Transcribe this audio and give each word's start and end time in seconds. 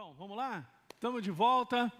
Então, 0.00 0.14
vamos 0.16 0.36
lá? 0.36 0.64
Estamos 0.94 1.20
de 1.24 1.30
volta. 1.32 1.92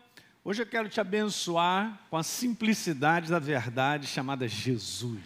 Hoje 0.45 0.63
eu 0.63 0.67
quero 0.67 0.89
te 0.89 1.01
abençoar 1.01 1.99
com 2.09 2.17
a 2.17 2.23
simplicidade 2.23 3.29
da 3.29 3.41
verdade 3.41 4.07
chamada 4.07 4.47
Jesus. 4.47 5.19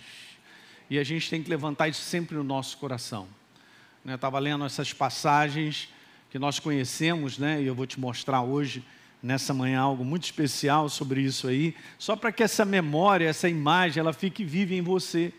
E 0.89 0.99
a 0.99 1.05
gente 1.05 1.29
tem 1.29 1.43
que 1.43 1.51
levantar 1.51 1.89
isso 1.89 2.01
sempre 2.01 2.35
no 2.35 2.43
nosso 2.43 2.79
coração. 2.79 3.29
Né, 4.03 4.15
eu 4.15 4.17
estava 4.17 4.39
lendo 4.39 4.65
essas 4.65 4.91
passagens 4.91 5.91
que 6.31 6.39
nós 6.39 6.59
conhecemos, 6.59 7.37
né? 7.37 7.61
E 7.61 7.67
eu 7.67 7.75
vou 7.75 7.87
te 7.87 8.01
mostrar 8.01 8.41
hoje, 8.41 8.83
nessa 9.23 9.53
manhã, 9.53 9.81
algo 9.81 10.03
muito 10.03 10.25
especial 10.25 10.89
sobre 10.89 11.21
isso 11.21 11.49
aí, 11.49 11.77
só 11.99 12.17
para 12.17 12.33
que 12.33 12.43
essa 12.43 12.65
memória, 12.65 13.29
essa 13.29 13.51
imagem, 13.51 14.01
ela 14.01 14.15
fique 14.15 14.47
viva 14.47 14.73
em 14.73 14.81
você. 14.81 15.31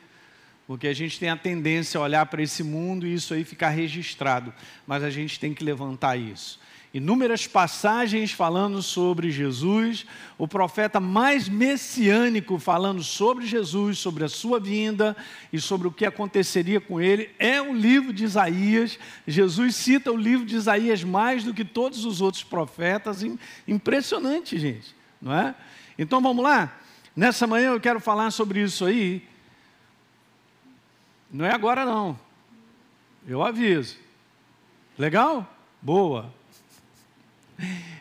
Porque 0.68 0.88
a 0.88 0.94
gente 0.94 1.20
tem 1.20 1.30
a 1.30 1.36
tendência 1.36 2.00
a 2.00 2.04
olhar 2.04 2.28
para 2.28 2.44
esse 2.44 2.62
mundo 2.62 3.08
e 3.08 3.14
isso 3.16 3.34
aí 3.34 3.44
ficar 3.44 3.70
registrado, 3.70 4.54
mas 4.86 5.02
a 5.02 5.10
gente 5.10 5.40
tem 5.40 5.52
que 5.52 5.64
levantar 5.64 6.16
isso 6.16 6.62
inúmeras 6.94 7.48
passagens 7.48 8.32
falando 8.32 8.80
sobre 8.84 9.32
Jesus, 9.32 10.06
o 10.38 10.48
profeta 10.48 11.00
mais 11.00 11.50
messiânico 11.50 12.60
falando 12.60 13.02
sobre 13.02 13.48
Jesus, 13.48 13.98
sobre 13.98 14.24
a 14.24 14.30
sua 14.30 14.60
vinda 14.60 15.18
e 15.52 15.60
sobre 15.60 15.88
o 15.88 15.92
que 15.92 16.06
aconteceria 16.06 16.80
com 16.80 17.02
ele, 17.02 17.32
é 17.40 17.60
o 17.60 17.74
livro 17.74 18.14
de 18.14 18.24
Isaías. 18.24 19.00
Jesus 19.28 19.76
cita 19.76 20.12
o 20.12 20.18
livro 20.18 20.46
de 20.46 20.56
Isaías 20.56 21.04
mais 21.04 21.44
do 21.44 21.54
que 21.54 21.66
todos 21.66 22.06
os 22.06 22.22
outros 22.22 22.44
profetas. 22.44 23.26
Impressionante, 23.68 24.60
gente, 24.60 24.96
não 25.20 25.34
é? 25.34 25.56
Então 25.98 26.22
vamos 26.22 26.44
lá? 26.44 26.78
Nessa 27.16 27.48
manhã 27.48 27.72
eu 27.72 27.80
quero 27.80 28.00
falar 28.00 28.30
sobre 28.30 28.62
isso 28.62 28.86
aí. 28.86 29.28
Não 31.32 31.44
é 31.44 31.52
agora 31.52 31.86
não. 31.86 32.20
Eu 33.28 33.42
aviso. 33.42 33.98
Legal? 34.96 35.52
Boa. 35.82 36.32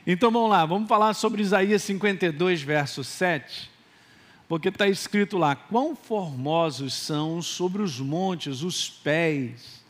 Então 0.07 0.30
vamos 0.30 0.51
lá, 0.51 0.66
vamos 0.66 0.89
falar 0.89 1.15
sobre 1.15 1.43
Isaías 1.43 1.83
52, 1.83 2.62
verso 2.62 3.05
7, 3.05 3.71
porque 4.49 4.68
está 4.68 4.88
escrito 4.88 5.38
lá: 5.38 5.55
Quão 5.55 5.95
formosos 5.95 6.95
são 6.95 7.41
sobre 7.41 7.83
os 7.83 8.01
montes 8.01 8.63
os 8.63 8.90
pés 8.90 9.83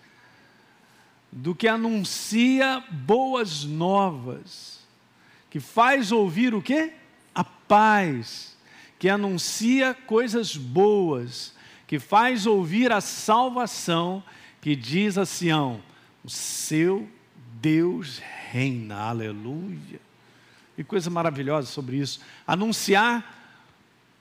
do 1.32 1.54
que 1.54 1.66
anuncia 1.66 2.84
boas 2.90 3.64
novas, 3.64 4.80
que 5.48 5.58
faz 5.58 6.12
ouvir 6.12 6.54
o 6.54 6.60
quê? 6.60 6.92
A 7.34 7.42
paz, 7.42 8.54
que 8.98 9.08
anuncia 9.08 9.94
coisas 9.94 10.54
boas, 10.56 11.54
que 11.86 11.98
faz 11.98 12.46
ouvir 12.46 12.92
a 12.92 13.00
salvação, 13.00 14.22
que 14.60 14.76
diz 14.76 15.16
a 15.16 15.24
Sião: 15.24 15.82
o 16.22 16.28
seu 16.28 17.08
Deus 17.62 18.20
reina, 18.50 18.96
aleluia. 18.96 20.00
E 20.76 20.82
coisa 20.82 21.08
maravilhosa 21.08 21.68
sobre 21.68 21.96
isso. 21.96 22.20
Anunciar 22.44 23.38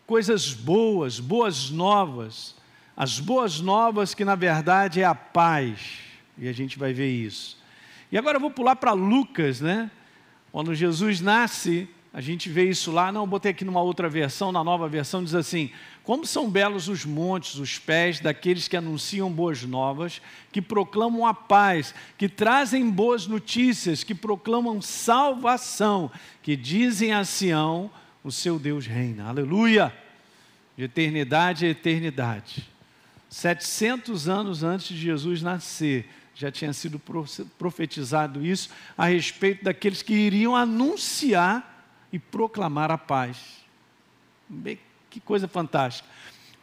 coisas 0.06 0.54
boas, 0.54 1.20
boas 1.20 1.72
novas. 1.72 2.56
As 2.96 3.20
boas 3.20 3.60
novas 3.60 4.14
que 4.14 4.24
na 4.24 4.36
verdade 4.36 5.02
é 5.02 5.06
a 5.06 5.16
paz. 5.16 6.02
E 6.38 6.48
a 6.48 6.54
gente 6.54 6.78
vai 6.78 6.94
ver 6.94 7.10
isso. 7.10 7.58
E 8.12 8.18
agora 8.18 8.36
eu 8.38 8.42
vou 8.42 8.52
pular 8.52 8.76
para 8.76 8.92
Lucas, 8.92 9.60
né? 9.60 9.90
Quando 10.52 10.76
Jesus 10.76 11.20
nasce, 11.20 11.90
a 12.14 12.20
gente 12.20 12.50
vê 12.50 12.70
isso 12.70 12.92
lá, 12.92 13.10
não, 13.10 13.26
botei 13.26 13.52
aqui 13.52 13.64
numa 13.64 13.82
outra 13.82 14.10
versão, 14.10 14.52
na 14.52 14.62
nova 14.62 14.90
versão 14.90 15.24
diz 15.24 15.34
assim: 15.34 15.72
Como 16.04 16.26
são 16.26 16.50
belos 16.50 16.90
os 16.90 17.06
montes, 17.06 17.56
os 17.56 17.80
pés 17.80 18.20
daqueles 18.20 18.68
que 18.68 18.76
anunciam 18.76 19.32
boas 19.32 19.64
novas, 19.64 20.22
que 20.52 20.62
proclamam 20.62 21.26
a 21.26 21.34
paz, 21.34 21.96
que 22.18 22.28
trazem 22.28 22.90
boas 22.90 23.28
notícias, 23.28 24.04
que 24.04 24.14
proclamam 24.14 24.82
salvação, 24.82 26.12
que 26.44 26.58
dizem 26.58 27.14
a 27.14 27.24
Sião: 27.24 27.90
O 28.22 28.32
seu 28.32 28.60
Deus 28.60 28.86
reina. 28.86 29.30
Aleluia! 29.30 29.96
De 30.76 30.84
eternidade 30.84 31.66
a 31.66 31.70
eternidade. 31.70 32.68
700 33.30 34.28
anos 34.28 34.64
antes 34.64 34.90
de 34.90 34.98
Jesus 34.98 35.42
nascer, 35.42 36.10
já 36.36 36.52
tinha 36.52 36.74
sido 36.74 37.00
profetizado 37.58 38.46
isso 38.46 38.70
a 38.98 39.06
respeito 39.06 39.64
daqueles 39.64 40.02
que 40.02 40.14
iriam 40.14 40.54
anunciar 40.54 41.71
e 42.12 42.20
proclamar 42.20 42.92
a 42.92 42.98
paz. 42.98 43.64
Que 45.10 45.20
coisa 45.20 45.48
fantástica. 45.48 46.08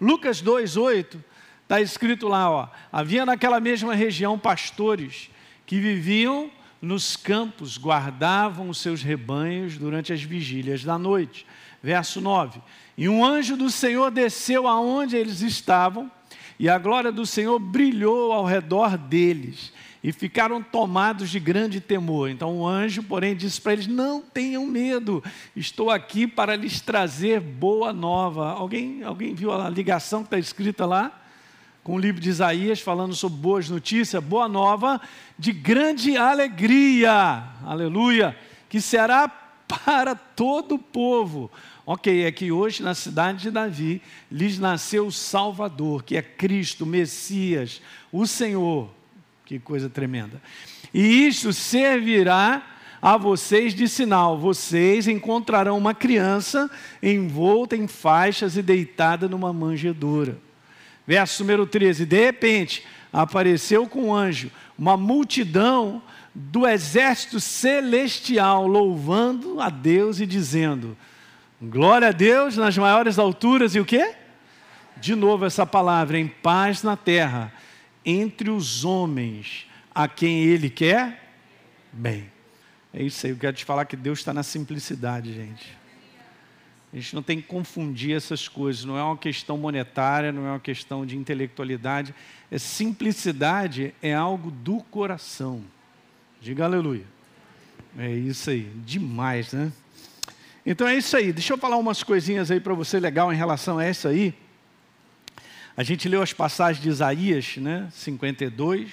Lucas 0.00 0.42
2,8 0.42 1.18
está 1.62 1.80
escrito 1.80 2.28
lá: 2.28 2.50
ó, 2.50 2.68
havia 2.92 3.26
naquela 3.26 3.60
mesma 3.60 3.94
região 3.94 4.38
pastores 4.38 5.30
que 5.66 5.78
viviam 5.80 6.50
nos 6.80 7.16
campos, 7.16 7.76
guardavam 7.76 8.68
os 8.68 8.78
seus 8.78 9.02
rebanhos 9.02 9.76
durante 9.76 10.12
as 10.12 10.22
vigílias 10.22 10.84
da 10.84 10.98
noite. 10.98 11.46
Verso 11.82 12.20
9: 12.20 12.60
E 12.96 13.08
um 13.08 13.24
anjo 13.24 13.56
do 13.56 13.70
Senhor 13.70 14.10
desceu 14.10 14.66
aonde 14.66 15.16
eles 15.16 15.40
estavam, 15.40 16.10
e 16.58 16.68
a 16.68 16.78
glória 16.78 17.10
do 17.10 17.26
Senhor 17.26 17.58
brilhou 17.58 18.32
ao 18.32 18.44
redor 18.44 18.96
deles 18.96 19.72
e 20.02 20.12
ficaram 20.12 20.62
tomados 20.62 21.30
de 21.30 21.40
grande 21.40 21.80
temor. 21.80 22.30
Então 22.30 22.58
o 22.58 22.66
anjo, 22.66 23.02
porém, 23.02 23.34
disse 23.34 23.60
para 23.60 23.72
eles: 23.72 23.86
Não 23.86 24.20
tenham 24.20 24.66
medo, 24.66 25.22
estou 25.56 25.90
aqui 25.90 26.26
para 26.26 26.56
lhes 26.56 26.80
trazer 26.80 27.40
boa 27.40 27.92
nova. 27.92 28.50
Alguém, 28.52 29.02
alguém 29.02 29.34
viu 29.34 29.52
a 29.52 29.68
ligação 29.68 30.20
que 30.20 30.28
está 30.28 30.38
escrita 30.38 30.86
lá? 30.86 31.22
Com 31.82 31.94
o 31.94 31.98
livro 31.98 32.20
de 32.20 32.28
Isaías, 32.28 32.80
falando 32.80 33.14
sobre 33.14 33.38
boas 33.38 33.68
notícias, 33.68 34.22
boa 34.22 34.48
nova 34.48 35.00
de 35.38 35.52
grande 35.52 36.16
alegria, 36.16 37.44
aleluia, 37.64 38.36
que 38.68 38.80
será 38.80 39.26
para 39.66 40.14
todo 40.14 40.74
o 40.74 40.78
povo. 40.78 41.50
Ok, 41.86 42.24
é 42.24 42.30
que 42.30 42.52
hoje 42.52 42.82
na 42.82 42.94
cidade 42.94 43.44
de 43.44 43.50
Davi 43.50 44.02
lhes 44.30 44.58
nasceu 44.58 45.06
o 45.06 45.12
Salvador, 45.12 46.02
que 46.02 46.18
é 46.18 46.22
Cristo, 46.22 46.84
Messias, 46.84 47.80
o 48.12 48.26
Senhor. 48.26 48.97
Que 49.48 49.58
coisa 49.58 49.88
tremenda. 49.88 50.42
E 50.92 51.26
isto 51.26 51.54
servirá 51.54 52.62
a 53.00 53.16
vocês 53.16 53.72
de 53.72 53.88
sinal: 53.88 54.38
vocês 54.38 55.08
encontrarão 55.08 55.78
uma 55.78 55.94
criança 55.94 56.70
envolta 57.02 57.74
em 57.74 57.88
faixas 57.88 58.58
e 58.58 58.62
deitada 58.62 59.26
numa 59.26 59.50
manjedoura. 59.50 60.36
Verso 61.06 61.42
número 61.42 61.66
13: 61.66 62.04
De 62.04 62.26
repente 62.26 62.84
apareceu 63.10 63.88
com 63.88 64.08
um 64.08 64.14
anjo 64.14 64.50
uma 64.78 64.98
multidão 64.98 66.02
do 66.34 66.68
exército 66.68 67.40
celestial, 67.40 68.66
louvando 68.66 69.62
a 69.62 69.70
Deus 69.70 70.20
e 70.20 70.26
dizendo: 70.26 70.94
Glória 71.62 72.08
a 72.08 72.12
Deus 72.12 72.54
nas 72.58 72.76
maiores 72.76 73.18
alturas 73.18 73.74
e 73.74 73.80
o 73.80 73.84
quê? 73.86 74.14
De 74.98 75.14
novo 75.14 75.46
essa 75.46 75.64
palavra, 75.64 76.18
em 76.18 76.28
paz 76.28 76.82
na 76.82 76.98
terra 76.98 77.50
entre 78.08 78.48
os 78.48 78.86
homens 78.86 79.66
a 79.94 80.08
quem 80.08 80.44
Ele 80.44 80.70
quer 80.70 81.34
bem. 81.92 82.30
É 82.92 83.02
isso 83.02 83.26
aí, 83.26 83.32
eu 83.32 83.36
quero 83.36 83.54
te 83.54 83.66
falar 83.66 83.84
que 83.84 83.96
Deus 83.96 84.20
está 84.20 84.32
na 84.32 84.42
simplicidade, 84.42 85.34
gente. 85.34 85.76
A 86.90 86.96
gente 86.96 87.14
não 87.14 87.22
tem 87.22 87.38
que 87.38 87.46
confundir 87.46 88.16
essas 88.16 88.48
coisas, 88.48 88.82
não 88.82 88.96
é 88.96 89.02
uma 89.02 89.16
questão 89.16 89.58
monetária, 89.58 90.32
não 90.32 90.46
é 90.46 90.50
uma 90.52 90.60
questão 90.60 91.04
de 91.04 91.18
intelectualidade. 91.18 92.14
É 92.50 92.56
simplicidade 92.56 93.94
é 94.00 94.14
algo 94.14 94.50
do 94.50 94.78
coração. 94.84 95.62
Diga 96.40 96.64
aleluia. 96.64 97.04
É 97.98 98.10
isso 98.10 98.48
aí, 98.48 98.70
demais, 98.86 99.52
né? 99.52 99.70
Então 100.64 100.88
é 100.88 100.96
isso 100.96 101.14
aí. 101.14 101.30
Deixa 101.30 101.52
eu 101.52 101.58
falar 101.58 101.76
umas 101.76 102.02
coisinhas 102.02 102.50
aí 102.50 102.58
para 102.58 102.72
você 102.72 102.98
legal 102.98 103.30
em 103.30 103.36
relação 103.36 103.78
a 103.78 103.88
isso 103.88 104.08
aí. 104.08 104.34
A 105.78 105.84
gente 105.84 106.08
leu 106.08 106.20
as 106.20 106.32
passagens 106.32 106.82
de 106.82 106.88
Isaías, 106.88 107.56
né, 107.56 107.86
52, 107.92 108.90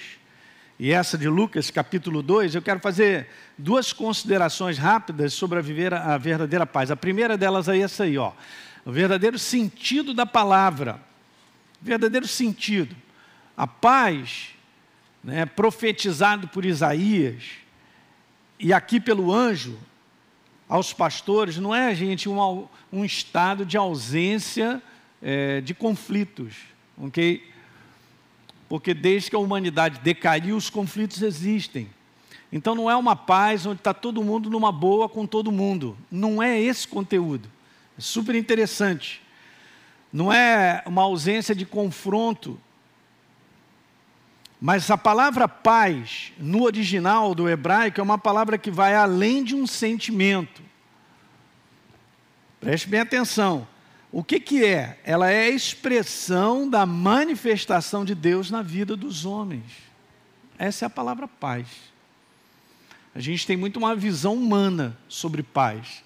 e 0.78 0.92
essa 0.92 1.18
de 1.18 1.28
Lucas, 1.28 1.68
capítulo 1.68 2.22
2. 2.22 2.54
Eu 2.54 2.62
quero 2.62 2.78
fazer 2.78 3.26
duas 3.58 3.92
considerações 3.92 4.78
rápidas 4.78 5.32
sobre 5.32 5.58
a 5.58 5.60
viver 5.60 5.92
a 5.92 6.16
verdadeira 6.16 6.64
paz. 6.64 6.88
A 6.88 6.94
primeira 6.94 7.36
delas 7.36 7.66
é 7.66 7.76
essa 7.76 8.04
aí, 8.04 8.16
ó. 8.16 8.30
O 8.84 8.92
verdadeiro 8.92 9.36
sentido 9.36 10.14
da 10.14 10.24
palavra. 10.24 11.00
verdadeiro 11.82 12.28
sentido. 12.28 12.94
A 13.56 13.66
paz, 13.66 14.50
né, 15.24 15.44
profetizado 15.44 16.46
por 16.46 16.64
Isaías, 16.64 17.42
e 18.60 18.72
aqui 18.72 19.00
pelo 19.00 19.34
anjo, 19.34 19.76
aos 20.68 20.92
pastores, 20.92 21.56
não 21.56 21.74
é, 21.74 21.92
gente, 21.96 22.28
um, 22.28 22.68
um 22.92 23.04
estado 23.04 23.66
de 23.66 23.76
ausência 23.76 24.80
é, 25.20 25.60
de 25.60 25.74
conflitos 25.74 26.75
ok? 26.98 27.42
Porque 28.68 28.92
desde 28.94 29.30
que 29.30 29.36
a 29.36 29.38
humanidade 29.38 30.00
decaiu, 30.00 30.56
os 30.56 30.70
conflitos 30.70 31.22
existem. 31.22 31.88
Então 32.50 32.74
não 32.74 32.90
é 32.90 32.96
uma 32.96 33.16
paz 33.16 33.66
onde 33.66 33.80
está 33.80 33.92
todo 33.92 34.22
mundo 34.22 34.48
numa 34.50 34.72
boa 34.72 35.08
com 35.08 35.26
todo 35.26 35.52
mundo. 35.52 35.96
Não 36.10 36.42
é 36.42 36.60
esse 36.60 36.86
conteúdo. 36.86 37.48
É 37.98 38.00
super 38.00 38.34
interessante. 38.34 39.22
Não 40.12 40.32
é 40.32 40.82
uma 40.86 41.02
ausência 41.02 41.54
de 41.54 41.66
confronto. 41.66 42.58
Mas 44.60 44.90
a 44.90 44.96
palavra 44.96 45.46
paz, 45.46 46.32
no 46.38 46.62
original 46.62 47.34
do 47.34 47.48
hebraico, 47.48 48.00
é 48.00 48.02
uma 48.02 48.18
palavra 48.18 48.56
que 48.56 48.70
vai 48.70 48.94
além 48.94 49.44
de 49.44 49.54
um 49.54 49.66
sentimento. 49.66 50.62
Preste 52.58 52.88
bem 52.88 53.00
atenção. 53.00 53.68
O 54.10 54.22
que, 54.22 54.40
que 54.40 54.64
é? 54.64 54.98
Ela 55.04 55.30
é 55.30 55.44
a 55.44 55.50
expressão 55.50 56.68
da 56.68 56.86
manifestação 56.86 58.04
de 58.04 58.14
Deus 58.14 58.50
na 58.50 58.62
vida 58.62 58.96
dos 58.96 59.24
homens. 59.24 59.64
Essa 60.58 60.84
é 60.84 60.86
a 60.86 60.90
palavra 60.90 61.28
paz. 61.28 61.66
A 63.14 63.20
gente 63.20 63.46
tem 63.46 63.56
muito 63.56 63.78
uma 63.78 63.94
visão 63.94 64.34
humana 64.34 64.96
sobre 65.08 65.42
paz. 65.42 66.04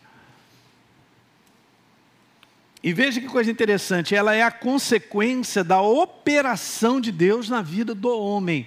E 2.82 2.92
veja 2.92 3.20
que 3.20 3.26
coisa 3.26 3.50
interessante, 3.50 4.14
ela 4.14 4.34
é 4.34 4.42
a 4.42 4.50
consequência 4.50 5.62
da 5.62 5.82
operação 5.82 7.00
de 7.00 7.12
Deus 7.12 7.48
na 7.48 7.60
vida 7.60 7.94
do 7.94 8.08
homem. 8.08 8.66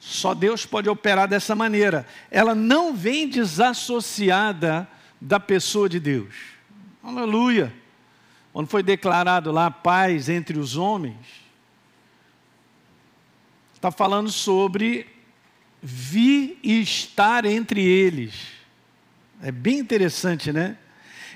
Só 0.00 0.34
Deus 0.34 0.66
pode 0.66 0.88
operar 0.88 1.28
dessa 1.28 1.54
maneira. 1.54 2.06
Ela 2.30 2.54
não 2.54 2.94
vem 2.94 3.28
desassociada 3.28 4.88
da 5.20 5.38
pessoa 5.38 5.88
de 5.88 6.00
Deus. 6.00 6.34
Aleluia. 7.02 7.79
Quando 8.52 8.66
foi 8.66 8.82
declarado 8.82 9.52
lá 9.52 9.70
paz 9.70 10.28
entre 10.28 10.58
os 10.58 10.76
homens, 10.76 11.16
está 13.74 13.90
falando 13.90 14.30
sobre 14.30 15.06
vir 15.80 16.58
e 16.62 16.80
estar 16.80 17.44
entre 17.44 17.80
eles. 17.82 18.34
É 19.42 19.50
bem 19.50 19.78
interessante, 19.78 20.52
né? 20.52 20.76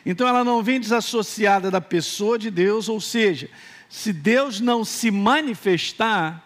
Então 0.05 0.29
ela 0.29 0.45
não 0.45 0.63
vem 0.63 0.79
desassociada 0.79 1.71
da 1.71 1.81
pessoa 1.81 2.39
de 2.39 2.51
Deus, 2.51 2.89
ou 2.89 3.01
seja, 3.01 3.49
se 3.89 4.13
Deus 4.13 4.61
não 4.61 4.85
se 4.85 5.11
manifestar, 5.11 6.45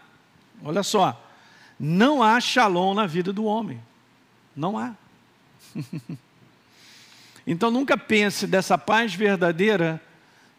olha 0.63 0.83
só, 0.83 1.29
não 1.77 2.23
há 2.23 2.39
shalom 2.39 2.93
na 2.93 3.05
vida 3.05 3.33
do 3.33 3.43
homem. 3.43 3.81
Não 4.55 4.77
há. 4.77 4.93
então 7.45 7.69
nunca 7.69 7.97
pense 7.97 8.47
dessa 8.47 8.77
paz 8.77 9.13
verdadeira 9.13 10.01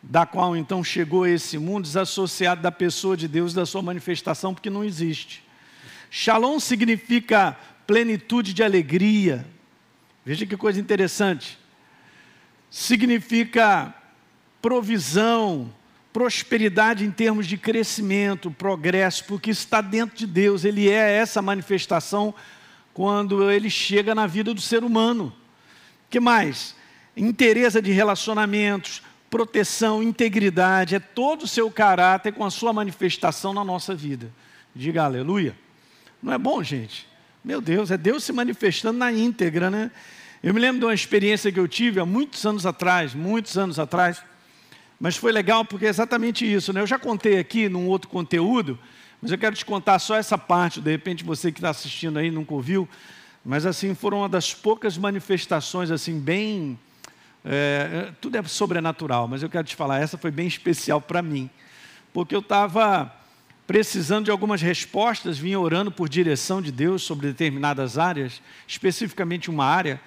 da 0.02 0.24
qual 0.24 0.56
então 0.56 0.82
chegou 0.82 1.26
esse 1.26 1.58
mundo 1.58 1.84
desassociado 1.84 2.62
da 2.62 2.72
pessoa 2.72 3.16
de 3.16 3.28
Deus, 3.28 3.52
da 3.52 3.66
sua 3.66 3.82
manifestação, 3.82 4.54
porque 4.54 4.70
não 4.70 4.82
existe. 4.82 5.44
Shalom 6.10 6.58
significa 6.58 7.56
plenitude 7.86 8.54
de 8.54 8.62
alegria. 8.62 9.46
Veja 10.24 10.46
que 10.46 10.56
coisa 10.56 10.80
interessante 10.80 11.58
significa 12.70 13.92
provisão, 14.62 15.72
prosperidade 16.12 17.04
em 17.04 17.10
termos 17.10 17.46
de 17.46 17.56
crescimento, 17.56 18.50
progresso, 18.50 19.24
porque 19.24 19.50
está 19.50 19.80
dentro 19.80 20.16
de 20.16 20.26
Deus, 20.26 20.64
ele 20.64 20.88
é 20.88 21.16
essa 21.16 21.42
manifestação 21.42 22.34
quando 22.94 23.50
ele 23.50 23.68
chega 23.68 24.14
na 24.14 24.26
vida 24.26 24.54
do 24.54 24.60
ser 24.60 24.84
humano. 24.84 25.34
que 26.08 26.20
mais? 26.20 26.76
Interesse 27.16 27.80
de 27.82 27.90
relacionamentos, 27.90 29.02
proteção, 29.30 30.02
integridade, 30.02 30.96
é 30.96 30.98
todo 30.98 31.44
o 31.44 31.48
seu 31.48 31.70
caráter 31.70 32.32
com 32.32 32.44
a 32.44 32.50
sua 32.50 32.72
manifestação 32.72 33.54
na 33.54 33.64
nossa 33.64 33.94
vida. 33.94 34.30
Diga 34.74 35.04
aleluia. 35.04 35.56
Não 36.20 36.32
é 36.32 36.38
bom, 36.38 36.62
gente? 36.62 37.06
Meu 37.42 37.60
Deus, 37.60 37.90
é 37.90 37.96
Deus 37.96 38.24
se 38.24 38.32
manifestando 38.32 38.98
na 38.98 39.12
íntegra, 39.12 39.70
né? 39.70 39.90
Eu 40.42 40.52
me 40.52 40.60
lembro 40.60 40.80
de 40.80 40.84
uma 40.86 40.94
experiência 40.94 41.52
que 41.52 41.60
eu 41.60 41.68
tive 41.68 42.00
há 42.00 42.04
muitos 42.04 42.44
anos 42.44 42.66
atrás, 42.66 43.14
muitos 43.14 43.56
anos 43.56 43.78
atrás, 43.78 44.22
mas 44.98 45.16
foi 45.16 45.32
legal 45.32 45.64
porque 45.64 45.86
é 45.86 45.88
exatamente 45.88 46.50
isso. 46.50 46.72
Né? 46.72 46.80
Eu 46.80 46.86
já 46.86 46.98
contei 46.98 47.38
aqui 47.38 47.68
num 47.68 47.86
outro 47.86 48.08
conteúdo, 48.08 48.78
mas 49.22 49.30
eu 49.30 49.38
quero 49.38 49.54
te 49.54 49.64
contar 49.64 49.98
só 49.98 50.16
essa 50.16 50.36
parte, 50.36 50.80
de 50.80 50.90
repente 50.90 51.24
você 51.24 51.52
que 51.52 51.58
está 51.58 51.70
assistindo 51.70 52.18
aí 52.18 52.30
nunca 52.30 52.52
ouviu, 52.52 52.88
mas 53.44 53.64
assim, 53.64 53.94
foram 53.94 54.18
uma 54.18 54.28
das 54.28 54.52
poucas 54.52 54.98
manifestações 54.98 55.90
assim 55.90 56.18
bem... 56.18 56.78
É, 57.44 58.12
tudo 58.20 58.36
é 58.36 58.42
sobrenatural, 58.42 59.26
mas 59.26 59.42
eu 59.42 59.48
quero 59.48 59.66
te 59.66 59.74
falar, 59.74 59.98
essa 59.98 60.18
foi 60.18 60.30
bem 60.30 60.46
especial 60.46 61.00
para 61.00 61.22
mim, 61.22 61.48
porque 62.12 62.34
eu 62.34 62.40
estava 62.40 63.14
precisando 63.66 64.24
de 64.24 64.30
algumas 64.30 64.60
respostas, 64.60 65.38
vinha 65.38 65.58
orando 65.58 65.90
por 65.90 66.08
direção 66.08 66.60
de 66.60 66.72
Deus 66.72 67.02
sobre 67.02 67.28
determinadas 67.28 67.96
áreas, 67.96 68.42
especificamente 68.66 69.48
uma 69.48 69.64
área, 69.64 70.00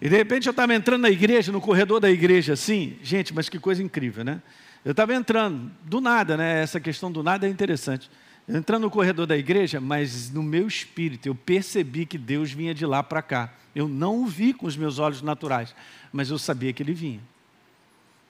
e 0.00 0.08
de 0.08 0.16
repente 0.16 0.46
eu 0.46 0.50
estava 0.50 0.74
entrando 0.74 1.02
na 1.02 1.10
igreja, 1.10 1.50
no 1.50 1.60
corredor 1.60 2.00
da 2.00 2.10
igreja, 2.10 2.52
assim, 2.52 2.98
gente, 3.02 3.32
mas 3.32 3.48
que 3.48 3.58
coisa 3.58 3.82
incrível, 3.82 4.24
né? 4.24 4.42
Eu 4.84 4.90
estava 4.90 5.14
entrando, 5.14 5.70
do 5.82 6.00
nada, 6.00 6.36
né? 6.36 6.62
Essa 6.62 6.78
questão 6.78 7.10
do 7.10 7.22
nada 7.22 7.46
é 7.46 7.50
interessante. 7.50 8.10
Entrando 8.48 8.82
no 8.82 8.90
corredor 8.90 9.26
da 9.26 9.36
igreja, 9.36 9.80
mas 9.80 10.30
no 10.30 10.42
meu 10.42 10.68
espírito 10.68 11.26
eu 11.26 11.34
percebi 11.34 12.06
que 12.06 12.16
Deus 12.16 12.52
vinha 12.52 12.72
de 12.72 12.86
lá 12.86 13.02
para 13.02 13.20
cá. 13.20 13.52
Eu 13.74 13.88
não 13.88 14.22
o 14.22 14.26
vi 14.26 14.52
com 14.52 14.66
os 14.66 14.76
meus 14.76 14.98
olhos 14.98 15.20
naturais, 15.20 15.74
mas 16.12 16.30
eu 16.30 16.38
sabia 16.38 16.72
que 16.72 16.82
ele 16.82 16.94
vinha. 16.94 17.20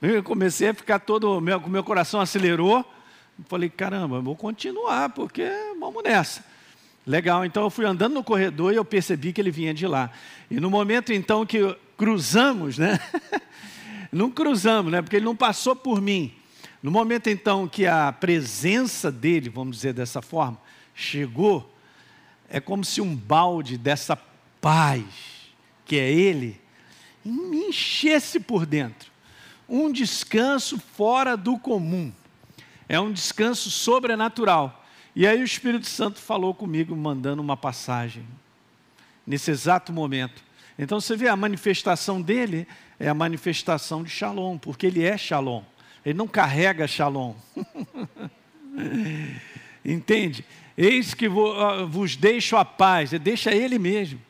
Eu 0.01 0.23
comecei 0.23 0.69
a 0.69 0.73
ficar 0.73 0.99
todo, 0.99 1.39
meu, 1.39 1.59
meu 1.67 1.83
coração 1.83 2.19
acelerou. 2.19 2.85
Falei, 3.47 3.69
caramba, 3.69 4.19
vou 4.19 4.35
continuar, 4.35 5.09
porque 5.09 5.47
vamos 5.79 6.03
nessa. 6.03 6.43
Legal, 7.05 7.45
então 7.45 7.63
eu 7.63 7.69
fui 7.69 7.85
andando 7.85 8.13
no 8.13 8.23
corredor 8.23 8.73
e 8.73 8.75
eu 8.75 8.83
percebi 8.83 9.31
que 9.31 9.39
ele 9.39 9.51
vinha 9.51 9.73
de 9.73 9.87
lá. 9.87 10.11
E 10.49 10.59
no 10.59 10.69
momento 10.69 11.13
então 11.13 11.45
que 11.45 11.77
cruzamos, 11.95 12.77
né? 12.77 12.99
não 14.11 14.29
cruzamos, 14.29 14.91
né? 14.91 15.01
Porque 15.01 15.15
ele 15.15 15.25
não 15.25 15.35
passou 15.35 15.75
por 15.75 16.01
mim. 16.01 16.33
No 16.81 16.91
momento 16.91 17.27
então 17.29 17.67
que 17.67 17.85
a 17.85 18.11
presença 18.11 19.11
dele, 19.11 19.49
vamos 19.49 19.77
dizer 19.77 19.93
dessa 19.93 20.21
forma, 20.21 20.59
chegou, 20.93 21.75
é 22.49 22.59
como 22.59 22.85
se 22.85 23.01
um 23.01 23.15
balde 23.15 23.77
dessa 23.77 24.17
paz, 24.61 25.03
que 25.85 25.97
é 25.97 26.11
ele, 26.11 26.59
me 27.23 27.69
enchesse 27.69 28.39
por 28.39 28.65
dentro. 28.65 29.11
Um 29.67 29.91
descanso 29.91 30.79
fora 30.79 31.35
do 31.35 31.57
comum. 31.57 32.11
É 32.87 32.99
um 32.99 33.11
descanso 33.11 33.69
sobrenatural. 33.69 34.85
E 35.15 35.27
aí 35.27 35.41
o 35.41 35.45
Espírito 35.45 35.87
Santo 35.87 36.19
falou 36.19 36.53
comigo, 36.53 36.95
mandando 36.95 37.41
uma 37.41 37.57
passagem, 37.57 38.25
nesse 39.25 39.51
exato 39.51 39.91
momento. 39.91 40.43
Então 40.79 41.01
você 41.01 41.17
vê 41.17 41.27
a 41.27 41.35
manifestação 41.35 42.21
dele 42.21 42.67
é 42.99 43.09
a 43.09 43.13
manifestação 43.13 44.03
de 44.03 44.09
Shalom, 44.09 44.57
porque 44.57 44.87
ele 44.87 45.03
é 45.03 45.17
Shalom. 45.17 45.63
Ele 46.07 46.17
não 46.17 46.25
carrega 46.25 46.87
Shalom. 46.87 47.35
Entende? 49.83 50.45
Eis 50.77 51.13
que 51.13 51.27
vos 51.27 52.15
deixo 52.15 52.55
a 52.55 52.63
paz, 52.63 53.11
deixa 53.11 53.53
ele 53.53 53.77
mesmo. 53.77 54.21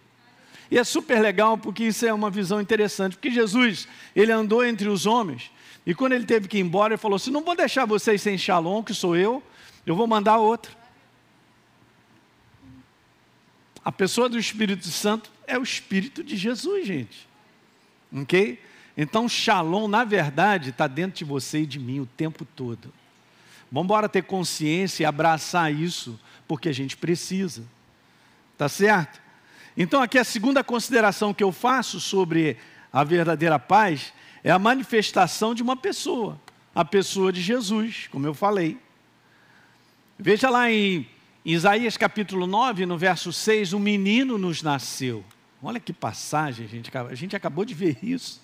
E 0.71 0.79
é 0.79 0.83
super 0.83 1.21
legal 1.21 1.55
porque 1.55 1.83
isso 1.83 2.03
é 2.03 2.11
uma 2.11 2.31
visão 2.31 2.59
interessante, 2.59 3.15
porque 3.15 3.29
Jesus, 3.29 3.87
ele 4.15 4.31
andou 4.31 4.65
entre 4.65 4.89
os 4.89 5.05
homens, 5.05 5.51
e 5.85 5.93
quando 5.93 6.13
ele 6.13 6.25
teve 6.25 6.47
que 6.47 6.57
ir 6.57 6.61
embora, 6.61 6.95
ele 6.95 6.97
falou 6.99 7.17
assim: 7.17 7.29
Não 7.29 7.43
vou 7.43 7.55
deixar 7.55 7.85
vocês 7.85 8.23
sem 8.23 8.39
Shalom, 8.39 8.81
que 8.81 8.95
sou 8.95 9.15
eu, 9.15 9.43
eu 9.85 9.95
vou 9.95 10.07
mandar 10.07 10.39
outra. 10.39 10.71
A 13.85 13.91
pessoa 13.91 14.27
do 14.27 14.39
Espírito 14.39 14.87
Santo 14.87 15.29
é 15.45 15.59
o 15.59 15.61
Espírito 15.61 16.23
de 16.23 16.35
Jesus, 16.37 16.87
gente. 16.87 17.29
Ok? 18.11 18.59
Então, 18.97 19.29
Shalom, 19.29 19.87
na 19.87 20.03
verdade, 20.03 20.71
está 20.71 20.87
dentro 20.87 21.19
de 21.19 21.23
você 21.23 21.59
e 21.61 21.65
de 21.67 21.77
mim 21.77 21.99
o 21.99 22.07
tempo 22.07 22.43
todo. 22.43 22.91
Vamos 23.71 23.85
embora 23.85 24.09
ter 24.09 24.23
consciência 24.23 25.03
e 25.03 25.05
abraçar 25.05 25.71
isso, 25.71 26.19
porque 26.47 26.67
a 26.67 26.73
gente 26.73 26.97
precisa. 26.97 27.63
Tá 28.57 28.67
certo? 28.67 29.21
Então, 29.77 30.01
aqui 30.01 30.17
a 30.17 30.23
segunda 30.23 30.63
consideração 30.63 31.31
que 31.31 31.43
eu 31.43 31.51
faço 31.51 31.99
sobre 31.99 32.57
a 32.91 33.03
verdadeira 33.03 33.59
paz 33.59 34.11
é 34.43 34.49
a 34.49 34.57
manifestação 34.57 35.53
de 35.53 35.61
uma 35.61 35.75
pessoa, 35.75 36.41
a 36.73 36.83
pessoa 36.83 37.31
de 37.31 37.39
Jesus, 37.39 38.07
como 38.09 38.25
eu 38.25 38.33
falei. 38.33 38.79
Veja 40.17 40.49
lá 40.49 40.71
em 40.71 41.07
Isaías 41.45 41.97
capítulo 41.97 42.47
9, 42.47 42.87
no 42.87 42.97
verso 42.97 43.31
6, 43.31 43.73
um 43.73 43.79
menino 43.79 44.39
nos 44.39 44.63
nasceu. 44.63 45.23
Olha 45.61 45.79
que 45.79 45.93
passagem, 45.93 46.67
gente. 46.67 46.89
A 46.97 47.13
gente 47.13 47.35
acabou 47.35 47.63
de 47.63 47.75
ver 47.75 47.99
isso. 48.01 48.41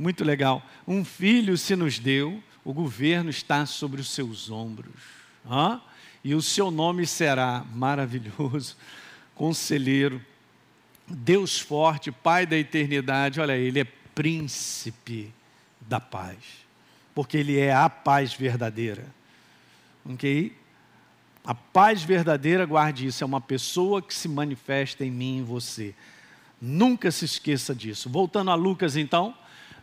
Muito 0.00 0.24
legal. 0.24 0.62
Um 0.88 1.04
filho 1.04 1.58
se 1.58 1.76
nos 1.76 1.98
deu, 1.98 2.42
o 2.64 2.72
governo 2.72 3.28
está 3.28 3.66
sobre 3.66 4.00
os 4.00 4.08
seus 4.08 4.50
ombros. 4.50 4.94
Hã? 5.46 5.78
E 6.24 6.34
o 6.34 6.40
seu 6.40 6.70
nome 6.70 7.06
será 7.06 7.66
maravilhoso, 7.74 8.78
conselheiro, 9.36 10.24
Deus 11.06 11.60
forte, 11.60 12.10
Pai 12.10 12.46
da 12.46 12.56
eternidade. 12.56 13.42
Olha, 13.42 13.58
ele 13.58 13.80
é 13.80 13.84
príncipe 14.14 15.30
da 15.82 16.00
paz, 16.00 16.38
porque 17.14 17.36
ele 17.36 17.58
é 17.58 17.74
a 17.74 17.90
paz 17.90 18.32
verdadeira. 18.32 19.04
Ok? 20.02 20.56
A 21.44 21.54
paz 21.54 22.02
verdadeira, 22.02 22.64
guarde 22.64 23.06
isso, 23.06 23.22
é 23.22 23.26
uma 23.26 23.40
pessoa 23.40 24.00
que 24.00 24.14
se 24.14 24.28
manifesta 24.28 25.04
em 25.04 25.10
mim 25.10 25.36
e 25.36 25.38
em 25.40 25.44
você. 25.44 25.94
Nunca 26.58 27.10
se 27.10 27.26
esqueça 27.26 27.74
disso. 27.74 28.08
Voltando 28.08 28.50
a 28.50 28.54
Lucas, 28.54 28.96
então, 28.96 29.34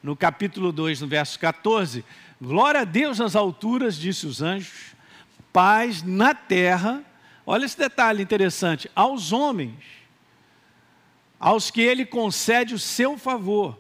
no 0.01 0.16
capítulo 0.16 0.72
2, 0.72 1.01
no 1.01 1.08
verso 1.08 1.39
14: 1.39 2.04
Glória 2.42 2.82
a 2.82 2.86
Deus 2.86 3.20
nas 3.20 3.36
alturas, 3.36 3.96
disse 3.96 4.25
os 4.25 4.42
anjos, 4.42 4.96
paz 5.51 6.04
na 6.04 6.34
terra 6.34 7.04
Olha 7.50 7.63
esse 7.63 7.77
detalhe 7.77 8.22
interessante: 8.22 8.92
aos 8.94 9.32
homens, 9.32 9.82
aos 11.39 11.72
que 11.72 11.80
ele 11.80 12.06
concede 12.06 12.74
o 12.74 12.80
seu 12.80 13.18
favor. 13.18 13.80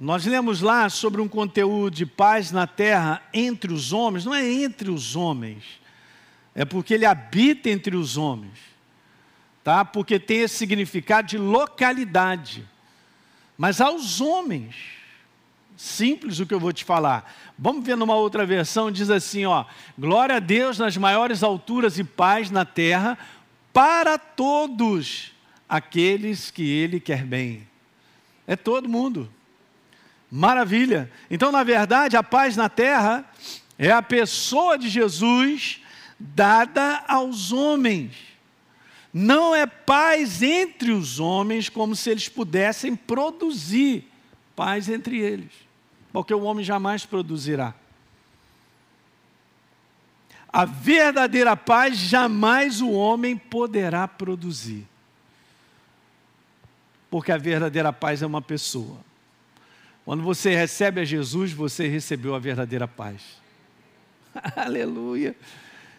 Nós 0.00 0.24
lemos 0.24 0.62
lá 0.62 0.88
sobre 0.88 1.20
um 1.20 1.28
conteúdo 1.28 1.94
de 1.94 2.06
paz 2.06 2.50
na 2.50 2.66
terra 2.66 3.22
entre 3.34 3.70
os 3.70 3.92
homens, 3.92 4.24
não 4.24 4.34
é 4.34 4.50
entre 4.50 4.90
os 4.90 5.14
homens, 5.14 5.62
é 6.54 6.64
porque 6.64 6.94
ele 6.94 7.04
habita 7.04 7.68
entre 7.68 7.94
os 7.94 8.16
homens, 8.16 8.58
tá? 9.62 9.84
Porque 9.84 10.18
tem 10.18 10.38
esse 10.38 10.56
significado 10.56 11.28
de 11.28 11.36
localidade. 11.36 12.66
Mas 13.60 13.78
aos 13.78 14.22
homens, 14.22 14.74
simples 15.76 16.40
o 16.40 16.46
que 16.46 16.54
eu 16.54 16.58
vou 16.58 16.72
te 16.72 16.82
falar. 16.82 17.30
Vamos 17.58 17.84
ver 17.84 17.94
numa 17.94 18.14
outra 18.14 18.46
versão, 18.46 18.90
diz 18.90 19.10
assim, 19.10 19.44
ó: 19.44 19.66
Glória 19.98 20.36
a 20.36 20.38
Deus 20.38 20.78
nas 20.78 20.96
maiores 20.96 21.42
alturas 21.42 21.98
e 21.98 22.02
paz 22.02 22.50
na 22.50 22.64
terra 22.64 23.18
para 23.70 24.16
todos 24.16 25.32
aqueles 25.68 26.50
que 26.50 26.66
ele 26.66 26.98
quer 26.98 27.22
bem. 27.22 27.68
É 28.46 28.56
todo 28.56 28.88
mundo. 28.88 29.30
Maravilha. 30.30 31.12
Então, 31.30 31.52
na 31.52 31.62
verdade, 31.62 32.16
a 32.16 32.22
paz 32.22 32.56
na 32.56 32.70
terra 32.70 33.30
é 33.78 33.90
a 33.90 34.00
pessoa 34.00 34.78
de 34.78 34.88
Jesus 34.88 35.82
dada 36.18 37.04
aos 37.06 37.52
homens. 37.52 38.29
Não 39.12 39.54
é 39.54 39.66
paz 39.66 40.42
entre 40.42 40.92
os 40.92 41.18
homens 41.18 41.68
como 41.68 41.96
se 41.96 42.10
eles 42.10 42.28
pudessem 42.28 42.94
produzir 42.94 44.08
paz 44.54 44.88
entre 44.88 45.18
eles, 45.18 45.52
porque 46.12 46.32
o 46.32 46.42
homem 46.42 46.64
jamais 46.64 47.04
produzirá. 47.04 47.74
A 50.52 50.64
verdadeira 50.64 51.56
paz 51.56 51.96
jamais 51.96 52.80
o 52.80 52.90
homem 52.90 53.36
poderá 53.36 54.06
produzir. 54.08 54.86
Porque 57.08 57.30
a 57.30 57.38
verdadeira 57.38 57.92
paz 57.92 58.22
é 58.22 58.26
uma 58.26 58.42
pessoa. 58.42 58.98
Quando 60.04 60.22
você 60.22 60.54
recebe 60.54 61.00
a 61.00 61.04
Jesus, 61.04 61.52
você 61.52 61.86
recebeu 61.86 62.34
a 62.34 62.38
verdadeira 62.38 62.88
paz. 62.88 63.22
Aleluia. 64.56 65.36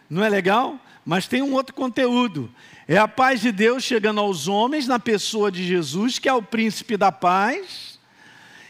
Não 0.08 0.22
é 0.22 0.28
legal? 0.28 0.78
Mas 1.04 1.26
tem 1.26 1.42
um 1.42 1.52
outro 1.52 1.74
conteúdo. 1.74 2.50
É 2.86 2.96
a 2.96 3.08
paz 3.08 3.40
de 3.40 3.50
Deus 3.50 3.82
chegando 3.82 4.20
aos 4.20 4.48
homens 4.48 4.86
na 4.86 4.98
pessoa 4.98 5.50
de 5.50 5.64
Jesus, 5.64 6.18
que 6.18 6.28
é 6.28 6.32
o 6.32 6.42
príncipe 6.42 6.96
da 6.96 7.10
paz. 7.10 7.98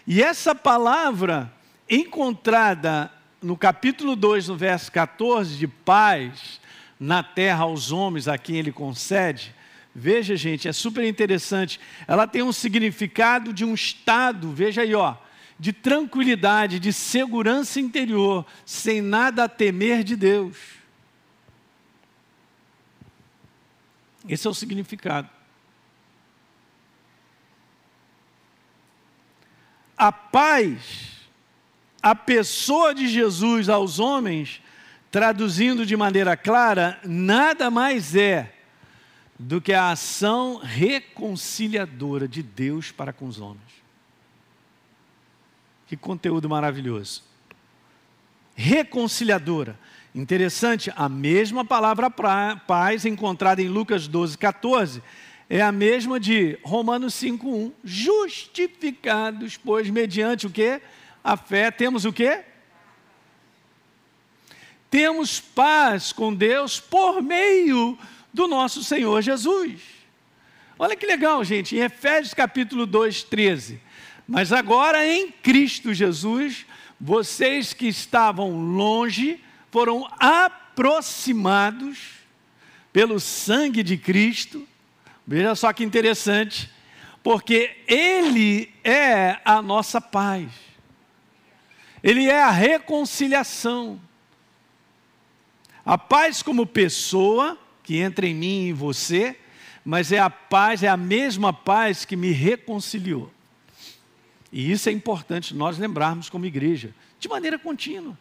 E 0.06 0.22
essa 0.22 0.54
palavra 0.54 1.52
encontrada 1.88 3.10
no 3.42 3.56
capítulo 3.56 4.16
2, 4.16 4.48
no 4.48 4.56
verso 4.56 4.90
14, 4.92 5.56
de 5.56 5.66
paz 5.66 6.60
na 6.98 7.22
terra 7.22 7.64
aos 7.64 7.90
homens 7.90 8.28
a 8.28 8.38
quem 8.38 8.56
ele 8.56 8.70
concede, 8.70 9.54
veja, 9.94 10.36
gente, 10.36 10.68
é 10.68 10.72
super 10.72 11.04
interessante. 11.04 11.80
Ela 12.06 12.26
tem 12.26 12.42
um 12.42 12.52
significado 12.52 13.52
de 13.52 13.64
um 13.64 13.74
estado, 13.74 14.52
veja 14.52 14.82
aí, 14.82 14.94
ó, 14.94 15.16
de 15.58 15.72
tranquilidade, 15.72 16.78
de 16.78 16.92
segurança 16.92 17.80
interior, 17.80 18.46
sem 18.64 19.02
nada 19.02 19.44
a 19.44 19.48
temer 19.48 20.02
de 20.04 20.16
Deus. 20.16 20.56
Esse 24.28 24.46
é 24.46 24.50
o 24.50 24.54
significado. 24.54 25.28
A 29.96 30.10
paz, 30.10 31.28
a 32.02 32.14
pessoa 32.14 32.94
de 32.94 33.08
Jesus 33.08 33.68
aos 33.68 33.98
homens, 33.98 34.60
traduzindo 35.10 35.84
de 35.84 35.96
maneira 35.96 36.36
clara, 36.36 37.00
nada 37.04 37.70
mais 37.70 38.16
é 38.16 38.54
do 39.38 39.60
que 39.60 39.72
a 39.72 39.90
ação 39.90 40.58
reconciliadora 40.58 42.28
de 42.28 42.42
Deus 42.42 42.90
para 42.90 43.12
com 43.12 43.26
os 43.26 43.40
homens. 43.40 43.82
Que 45.86 45.96
conteúdo 45.96 46.48
maravilhoso. 46.48 47.22
Reconciliadora. 48.54 49.78
Interessante, 50.14 50.92
a 50.94 51.08
mesma 51.08 51.64
palavra 51.64 52.10
paz 52.10 53.06
encontrada 53.06 53.62
em 53.62 53.68
Lucas 53.68 54.06
12, 54.06 54.36
14, 54.36 55.02
é 55.48 55.62
a 55.62 55.72
mesma 55.72 56.20
de 56.20 56.58
Romanos 56.62 57.14
5, 57.14 57.48
1. 57.48 57.72
Justificados, 57.82 59.56
pois, 59.56 59.88
mediante 59.88 60.46
o 60.46 60.50
que? 60.50 60.82
A 61.24 61.34
fé, 61.36 61.70
temos 61.70 62.04
o 62.04 62.12
que? 62.12 62.40
Temos 64.90 65.40
paz 65.40 66.12
com 66.12 66.34
Deus 66.34 66.78
por 66.78 67.22
meio 67.22 67.98
do 68.34 68.46
nosso 68.46 68.84
Senhor 68.84 69.22
Jesus. 69.22 69.80
Olha 70.78 70.94
que 70.94 71.06
legal, 71.06 71.42
gente, 71.42 71.74
em 71.74 71.80
Efésios 71.80 72.34
capítulo 72.34 72.84
2, 72.84 73.22
13. 73.22 73.80
Mas 74.28 74.52
agora 74.52 75.06
em 75.06 75.30
Cristo 75.30 75.94
Jesus, 75.94 76.66
vocês 77.00 77.72
que 77.72 77.88
estavam 77.88 78.74
longe 78.74 79.40
foram 79.72 80.06
aproximados 80.20 82.20
pelo 82.92 83.18
sangue 83.18 83.82
de 83.82 83.96
Cristo. 83.96 84.68
Veja 85.26 85.54
só 85.54 85.72
que 85.72 85.82
interessante, 85.82 86.70
porque 87.22 87.78
Ele 87.88 88.72
é 88.84 89.40
a 89.44 89.62
nossa 89.62 89.98
paz, 89.98 90.50
Ele 92.02 92.28
é 92.28 92.42
a 92.42 92.50
reconciliação. 92.50 93.98
A 95.84 95.96
paz 95.96 96.42
como 96.42 96.66
pessoa, 96.66 97.58
que 97.82 97.96
entra 97.96 98.26
em 98.26 98.34
mim 98.34 98.66
e 98.66 98.68
em 98.68 98.74
você, 98.74 99.38
mas 99.84 100.12
é 100.12 100.18
a 100.18 100.28
paz, 100.28 100.82
é 100.82 100.88
a 100.88 100.98
mesma 100.98 101.52
paz 101.52 102.04
que 102.04 102.14
me 102.14 102.30
reconciliou. 102.30 103.32
E 104.52 104.70
isso 104.70 104.90
é 104.90 104.92
importante 104.92 105.54
nós 105.54 105.78
lembrarmos 105.78 106.28
como 106.28 106.44
igreja, 106.44 106.94
de 107.18 107.26
maneira 107.26 107.58
contínua. 107.58 108.18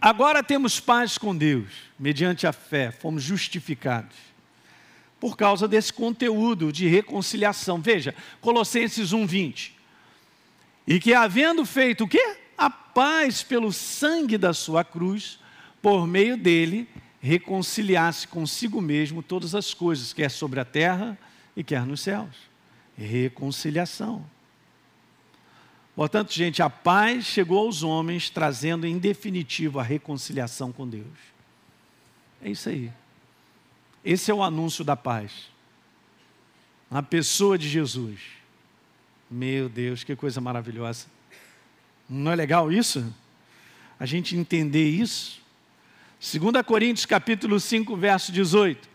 Agora 0.00 0.42
temos 0.42 0.80
paz 0.80 1.18
com 1.18 1.36
Deus, 1.36 1.68
mediante 1.98 2.46
a 2.46 2.52
fé, 2.52 2.90
fomos 2.90 3.22
justificados. 3.22 4.16
Por 5.18 5.36
causa 5.36 5.68
desse 5.68 5.92
conteúdo 5.92 6.72
de 6.72 6.88
reconciliação. 6.88 7.82
Veja, 7.82 8.14
Colossenses 8.40 9.12
1:20. 9.12 9.72
E 10.86 10.98
que 10.98 11.12
havendo 11.12 11.66
feito 11.66 12.04
o 12.04 12.08
quê? 12.08 12.38
A 12.56 12.70
paz 12.70 13.42
pelo 13.42 13.70
sangue 13.70 14.38
da 14.38 14.54
sua 14.54 14.82
cruz, 14.82 15.38
por 15.82 16.06
meio 16.06 16.36
dele 16.36 16.88
reconciliasse 17.20 18.26
consigo 18.26 18.80
mesmo 18.80 19.22
todas 19.22 19.54
as 19.54 19.74
coisas, 19.74 20.14
quer 20.14 20.30
sobre 20.30 20.58
a 20.58 20.64
terra 20.64 21.18
e 21.54 21.62
quer 21.62 21.84
nos 21.84 22.00
céus. 22.00 22.34
Reconciliação. 22.96 24.24
Portanto, 26.00 26.32
gente, 26.32 26.62
a 26.62 26.70
paz 26.70 27.26
chegou 27.26 27.58
aos 27.58 27.82
homens, 27.82 28.30
trazendo 28.30 28.86
em 28.86 28.96
definitivo 28.96 29.78
a 29.78 29.82
reconciliação 29.82 30.72
com 30.72 30.88
Deus. 30.88 31.04
É 32.42 32.48
isso 32.48 32.70
aí. 32.70 32.90
Esse 34.02 34.30
é 34.30 34.34
o 34.34 34.42
anúncio 34.42 34.82
da 34.82 34.96
paz. 34.96 35.50
A 36.90 37.02
pessoa 37.02 37.58
de 37.58 37.68
Jesus. 37.68 38.18
Meu 39.30 39.68
Deus, 39.68 40.02
que 40.02 40.16
coisa 40.16 40.40
maravilhosa. 40.40 41.04
Não 42.08 42.32
é 42.32 42.34
legal 42.34 42.72
isso? 42.72 43.14
A 43.98 44.06
gente 44.06 44.34
entender 44.34 44.88
isso? 44.88 45.42
2 46.18 46.64
Coríntios 46.64 47.04
capítulo 47.04 47.60
5, 47.60 47.94
verso 47.94 48.32
18. 48.32 48.88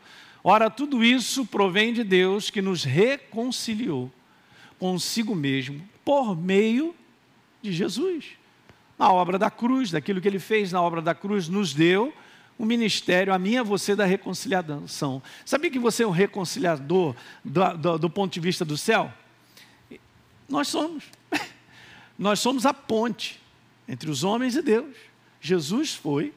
Ora, 0.44 0.72
tudo 0.72 1.04
isso 1.04 1.46
provém 1.46 1.94
de 1.94 2.04
Deus 2.04 2.50
que 2.50 2.64
nos 2.64 2.84
reconciliou 2.84 4.12
consigo 4.80 5.36
mesmo 5.36 5.88
por 6.04 6.36
meio 6.36 6.96
de 7.62 7.72
Jesus. 7.72 8.26
Na 8.98 9.12
obra 9.12 9.38
da 9.38 9.50
cruz, 9.50 9.92
daquilo 9.92 10.22
que 10.22 10.28
ele 10.28 10.40
fez 10.40 10.72
na 10.72 10.82
obra 10.82 11.02
da 11.02 11.14
cruz, 11.14 11.50
nos 11.50 11.74
deu 11.74 12.14
o 12.58 12.66
ministério, 12.66 13.34
a 13.34 13.40
minha, 13.40 13.64
você, 13.64 13.96
da 13.96 14.06
reconciliação. 14.06 15.22
Sabia 15.44 15.70
que 15.70 15.80
você 15.80 16.04
é 16.04 16.08
um 16.08 16.12
reconciliador 16.12 17.16
do, 17.44 17.74
do, 17.74 17.98
do 17.98 18.10
ponto 18.10 18.34
de 18.34 18.40
vista 18.40 18.64
do 18.64 18.78
céu? 18.78 19.12
Nós 20.48 20.68
somos. 20.68 21.04
Nós 22.18 22.40
somos 22.40 22.66
a 22.66 22.74
ponte 22.74 23.42
entre 23.88 24.10
os 24.10 24.24
homens 24.24 24.56
e 24.56 24.62
Deus. 24.62 24.96
Jesus 25.42 25.94
foi, 25.94 26.34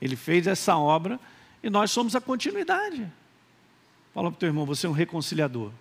ele 0.00 0.14
fez 0.14 0.46
essa 0.46 0.76
obra 0.76 1.18
e 1.62 1.70
nós 1.70 1.90
somos 1.90 2.14
a 2.14 2.20
continuidade. 2.20 3.10
Fala 4.12 4.30
para 4.30 4.36
o 4.36 4.38
teu 4.38 4.48
irmão, 4.48 4.66
você 4.66 4.86
é 4.86 4.90
um 4.90 4.92
reconciliador. 4.92 5.72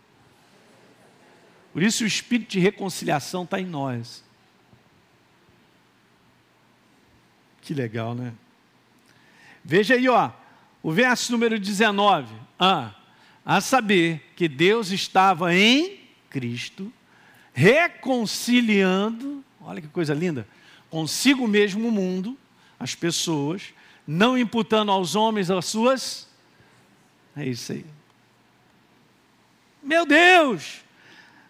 Por 1.74 1.82
isso 1.82 2.04
o 2.04 2.08
espírito 2.08 2.52
de 2.52 2.60
reconciliação 2.60 3.44
está 3.44 3.60
em 3.60 3.66
nós. 3.66 4.24
Que 7.62 7.74
legal, 7.74 8.14
né? 8.14 8.34
Veja 9.64 9.94
aí, 9.94 10.10
ó, 10.10 10.32
o 10.84 10.92
verso 10.92 11.32
número 11.32 11.60
19. 11.60 12.34
Ah, 12.60 12.94
a 13.46 13.62
saber 13.62 14.32
que 14.36 14.48
Deus 14.48 14.92
estava 14.92 15.54
em 15.56 16.00
Cristo, 16.30 16.92
reconciliando, 17.54 19.44
olha 19.60 19.82
que 19.82 19.88
coisa 19.88 20.14
linda, 20.14 20.48
consigo 20.90 21.48
mesmo 21.48 21.88
o 21.88 21.92
mundo, 21.92 22.38
as 22.80 22.96
pessoas, 22.96 23.74
não 24.06 24.38
imputando 24.38 24.92
aos 24.92 25.16
homens 25.16 25.50
as 25.52 25.66
suas. 25.66 26.28
É 27.36 27.46
isso 27.46 27.72
aí. 27.72 27.86
Meu 29.82 30.06
Deus! 30.06 30.84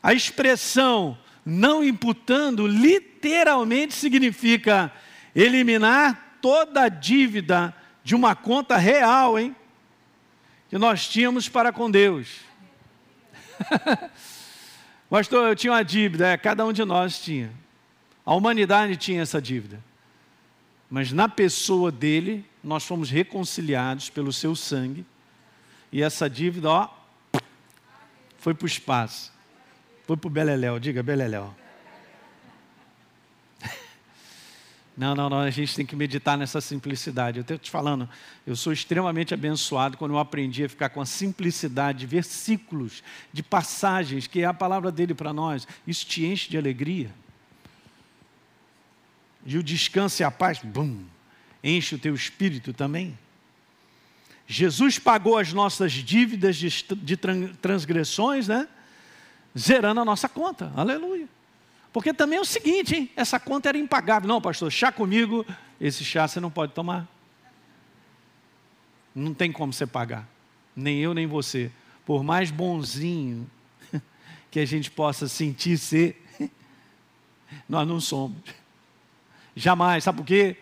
A 0.02 0.14
expressão 0.14 1.18
não 1.46 1.84
imputando 1.84 2.68
literalmente 2.68 3.94
significa 3.94 4.92
eliminar 5.36 6.38
toda 6.42 6.84
a 6.84 6.90
dívida 6.90 7.76
de 8.04 8.16
uma 8.16 8.36
conta 8.36 8.78
real, 8.78 9.38
hein? 9.38 9.56
Que 10.70 10.78
nós 10.78 11.08
tínhamos 11.08 11.48
para 11.48 11.72
com 11.72 11.90
Deus. 11.90 12.40
Pastor, 15.10 15.50
eu 15.50 15.56
tinha 15.56 15.74
uma 15.74 15.84
dívida, 15.84 16.30
é, 16.30 16.38
cada 16.38 16.66
um 16.66 16.72
de 16.72 16.84
nós 16.86 17.20
tinha. 17.20 17.52
A 18.26 18.34
humanidade 18.34 18.96
tinha 18.98 19.22
essa 19.22 19.42
dívida. 19.42 19.84
Mas 20.90 21.12
na 21.12 21.28
pessoa 21.28 21.92
dele, 21.92 22.46
nós 22.64 22.84
fomos 22.86 23.10
reconciliados 23.10 24.10
pelo 24.10 24.32
seu 24.32 24.56
sangue. 24.56 25.06
E 25.92 26.02
essa 26.02 26.30
dívida, 26.30 26.70
ó, 26.70 26.90
foi 28.38 28.54
para 28.54 28.66
o 28.66 28.68
espaço. 28.68 29.32
Foi 30.12 30.18
para 30.18 30.28
o 30.28 30.30
Beleléu, 30.30 30.78
diga 30.78 31.02
Beleléu. 31.02 31.56
Não, 34.98 35.16
não, 35.16 35.30
não, 35.30 35.40
a 35.40 35.50
gente 35.50 35.74
tem 35.74 35.86
que 35.86 35.96
meditar 35.96 36.38
nessa 36.38 36.60
simplicidade. 36.60 37.38
Eu 37.38 37.44
estou 37.44 37.58
te 37.58 37.72
falando, 37.72 38.10
eu 38.46 38.54
sou 38.54 38.74
extremamente 38.74 39.34
abençoado 39.34 39.96
quando 39.96 40.12
eu 40.12 40.20
aprendi 40.20 40.66
a 40.66 40.70
ficar 40.70 40.90
com 40.90 41.00
a 41.00 41.06
simplicidade 41.06 42.00
de 42.00 42.08
versículos, 42.08 43.02
de 43.32 43.42
passagens, 43.42 44.28
que 44.28 44.42
é 44.42 44.46
a 44.46 44.54
palavra 44.54 44.92
dele 44.92 45.14
para 45.14 45.32
nós. 45.32 45.66
Isso 45.88 46.06
te 46.06 46.26
enche 46.26 46.50
de 46.50 46.58
alegria. 46.58 47.10
E 49.46 49.58
o 49.58 49.64
descanso 49.64 50.22
e 50.22 50.26
a 50.26 50.30
paz, 50.30 50.60
bum, 50.62 51.06
enche 51.64 51.96
o 51.96 52.00
teu 52.00 52.14
espírito 52.14 52.74
também. 52.74 53.18
Jesus 54.46 55.00
pagou 55.00 55.38
as 55.38 55.54
nossas 55.54 55.94
dívidas 55.94 56.58
de, 56.58 56.68
de 56.98 57.16
transgressões, 57.62 58.50
né? 58.50 58.68
Zerando 59.58 60.02
a 60.02 60.06
nossa 60.06 60.30
conta. 60.30 60.72
Aleluia. 60.76 61.28
Porque 61.92 62.14
também 62.14 62.38
é 62.38 62.42
o 62.42 62.46
seguinte, 62.46 62.96
hein? 62.96 63.12
Essa 63.16 63.40
conta 63.40 63.70
era 63.70 63.78
impagável. 63.78 64.28
Não, 64.28 64.42
pastor, 64.42 64.72
chá 64.72 64.92
comigo, 64.92 65.46
esse 65.80 66.06
chá 66.06 66.28
você 66.28 66.40
não 66.40 66.50
pode 66.50 66.74
tomar. 66.74 67.08
Não 69.14 69.34
tem 69.34 69.52
como 69.52 69.74
você 69.74 69.86
pagar. 69.86 70.28
Nem 70.76 71.00
eu, 71.00 71.14
nem 71.14 71.28
você. 71.28 71.70
Por 72.06 72.24
mais 72.24 72.50
bonzinho 72.50 73.50
que 74.50 74.60
a 74.60 74.66
gente 74.66 74.90
possa 74.90 75.28
sentir 75.28 75.78
ser, 75.78 76.22
nós 77.68 77.86
não 77.86 78.00
somos. 78.00 78.38
Jamais. 79.54 80.06
Sabe 80.06 80.20
por 80.20 80.26
quê? 80.26 80.56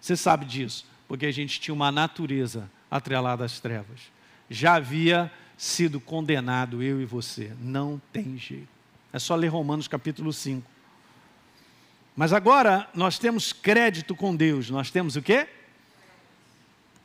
Você 0.00 0.16
sabe 0.16 0.44
disso. 0.44 0.86
Porque 1.08 1.26
a 1.26 1.32
gente 1.32 1.60
tinha 1.60 1.74
uma 1.74 1.90
natureza 1.90 2.70
atrelada 2.88 3.44
às 3.44 3.58
trevas. 3.58 4.00
Já 4.48 4.74
havia 4.74 5.32
sido 5.56 6.00
condenado 6.00 6.82
eu 6.82 7.00
e 7.00 7.04
você. 7.04 7.52
Não 7.60 8.00
tem 8.12 8.36
jeito. 8.36 8.68
É 9.12 9.18
só 9.18 9.34
ler 9.34 9.48
Romanos 9.48 9.88
capítulo 9.88 10.32
5. 10.32 10.68
Mas 12.14 12.32
agora 12.32 12.88
nós 12.94 13.18
temos 13.18 13.52
crédito 13.52 14.14
com 14.14 14.34
Deus. 14.34 14.70
Nós 14.70 14.90
temos 14.90 15.16
o 15.16 15.22
quê? 15.22 15.48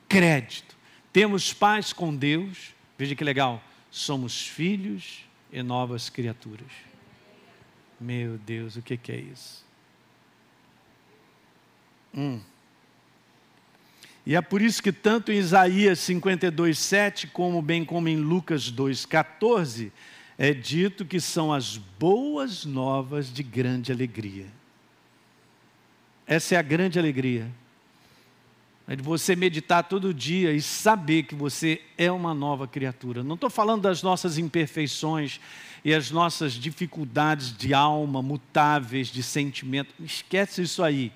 Crédito. 0.07 0.75
Temos 1.11 1.53
paz 1.53 1.93
com 1.93 2.15
Deus. 2.15 2.73
Veja 2.97 3.15
que 3.15 3.23
legal. 3.23 3.61
Somos 3.89 4.47
filhos 4.47 5.25
e 5.51 5.61
novas 5.61 6.09
criaturas. 6.09 6.71
Meu 7.99 8.37
Deus, 8.37 8.75
o 8.75 8.81
que, 8.81 8.97
que 8.97 9.11
é 9.11 9.17
isso? 9.19 9.65
Hum. 12.13 12.41
E 14.25 14.35
é 14.35 14.41
por 14.41 14.61
isso 14.61 14.83
que 14.83 14.91
tanto 14.91 15.31
em 15.31 15.37
Isaías 15.37 15.99
52, 15.99 16.77
7, 16.77 17.27
como 17.27 17.61
bem 17.61 17.83
como 17.83 18.07
em 18.07 18.17
Lucas 18.17 18.69
2, 18.69 19.05
14, 19.05 19.91
é 20.37 20.53
dito 20.53 21.05
que 21.05 21.19
são 21.19 21.51
as 21.51 21.77
boas 21.77 22.65
novas 22.65 23.31
de 23.33 23.43
grande 23.43 23.91
alegria. 23.91 24.45
Essa 26.27 26.55
é 26.55 26.57
a 26.57 26.61
grande 26.61 26.97
alegria. 26.97 27.49
É 28.87 28.95
de 28.95 29.01
você 29.01 29.35
meditar 29.35 29.83
todo 29.83 30.13
dia 30.13 30.51
e 30.51 30.61
saber 30.61 31.23
que 31.23 31.35
você 31.35 31.81
é 31.97 32.11
uma 32.11 32.33
nova 32.33 32.67
criatura. 32.67 33.23
Não 33.23 33.35
estou 33.35 33.49
falando 33.49 33.83
das 33.83 34.03
nossas 34.03 34.37
imperfeições 34.37 35.39
e 35.83 35.93
as 35.93 36.11
nossas 36.11 36.53
dificuldades 36.53 37.55
de 37.55 37.73
alma, 37.73 38.21
mutáveis, 38.21 39.07
de 39.07 39.23
sentimento. 39.23 39.93
Esquece 40.03 40.61
isso 40.63 40.83
aí. 40.83 41.11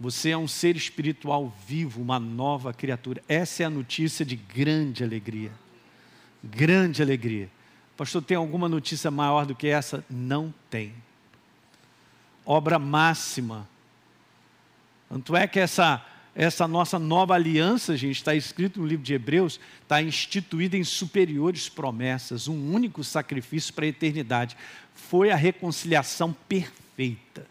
Você 0.00 0.30
é 0.30 0.36
um 0.36 0.48
ser 0.48 0.76
espiritual 0.76 1.52
vivo, 1.68 2.00
uma 2.00 2.18
nova 2.18 2.72
criatura. 2.72 3.22
Essa 3.28 3.64
é 3.64 3.66
a 3.66 3.70
notícia 3.70 4.24
de 4.24 4.34
grande 4.34 5.04
alegria. 5.04 5.52
Grande 6.42 7.02
alegria. 7.02 7.50
Pastor, 7.98 8.22
tem 8.22 8.34
alguma 8.34 8.66
notícia 8.66 9.10
maior 9.10 9.44
do 9.44 9.54
que 9.54 9.66
essa? 9.66 10.02
Não 10.08 10.54
tem. 10.70 10.94
Obra 12.46 12.78
máxima. 12.78 13.68
Tanto 15.06 15.36
é 15.36 15.46
que 15.46 15.60
essa, 15.60 16.02
essa 16.34 16.66
nossa 16.66 16.98
nova 16.98 17.34
aliança, 17.34 17.94
gente, 17.94 18.16
está 18.16 18.34
escrito 18.34 18.80
no 18.80 18.86
livro 18.86 19.04
de 19.04 19.12
Hebreus, 19.12 19.60
está 19.82 20.00
instituída 20.00 20.78
em 20.78 20.84
superiores 20.84 21.68
promessas, 21.68 22.48
um 22.48 22.72
único 22.72 23.04
sacrifício 23.04 23.74
para 23.74 23.84
a 23.84 23.88
eternidade. 23.88 24.56
Foi 24.94 25.30
a 25.30 25.36
reconciliação 25.36 26.34
perfeita. 26.48 27.46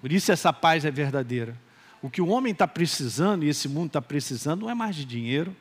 Por 0.00 0.10
isso 0.10 0.32
essa 0.32 0.52
paz 0.52 0.84
é 0.84 0.90
verdadeira. 0.90 1.56
O 2.02 2.08
que 2.08 2.22
o 2.22 2.28
homem 2.28 2.52
está 2.52 2.66
precisando, 2.66 3.44
e 3.44 3.48
esse 3.48 3.68
mundo 3.68 3.88
está 3.88 4.00
precisando, 4.00 4.62
não 4.62 4.70
é 4.70 4.74
mais 4.74 4.96
de 4.96 5.04
dinheiro, 5.04 5.54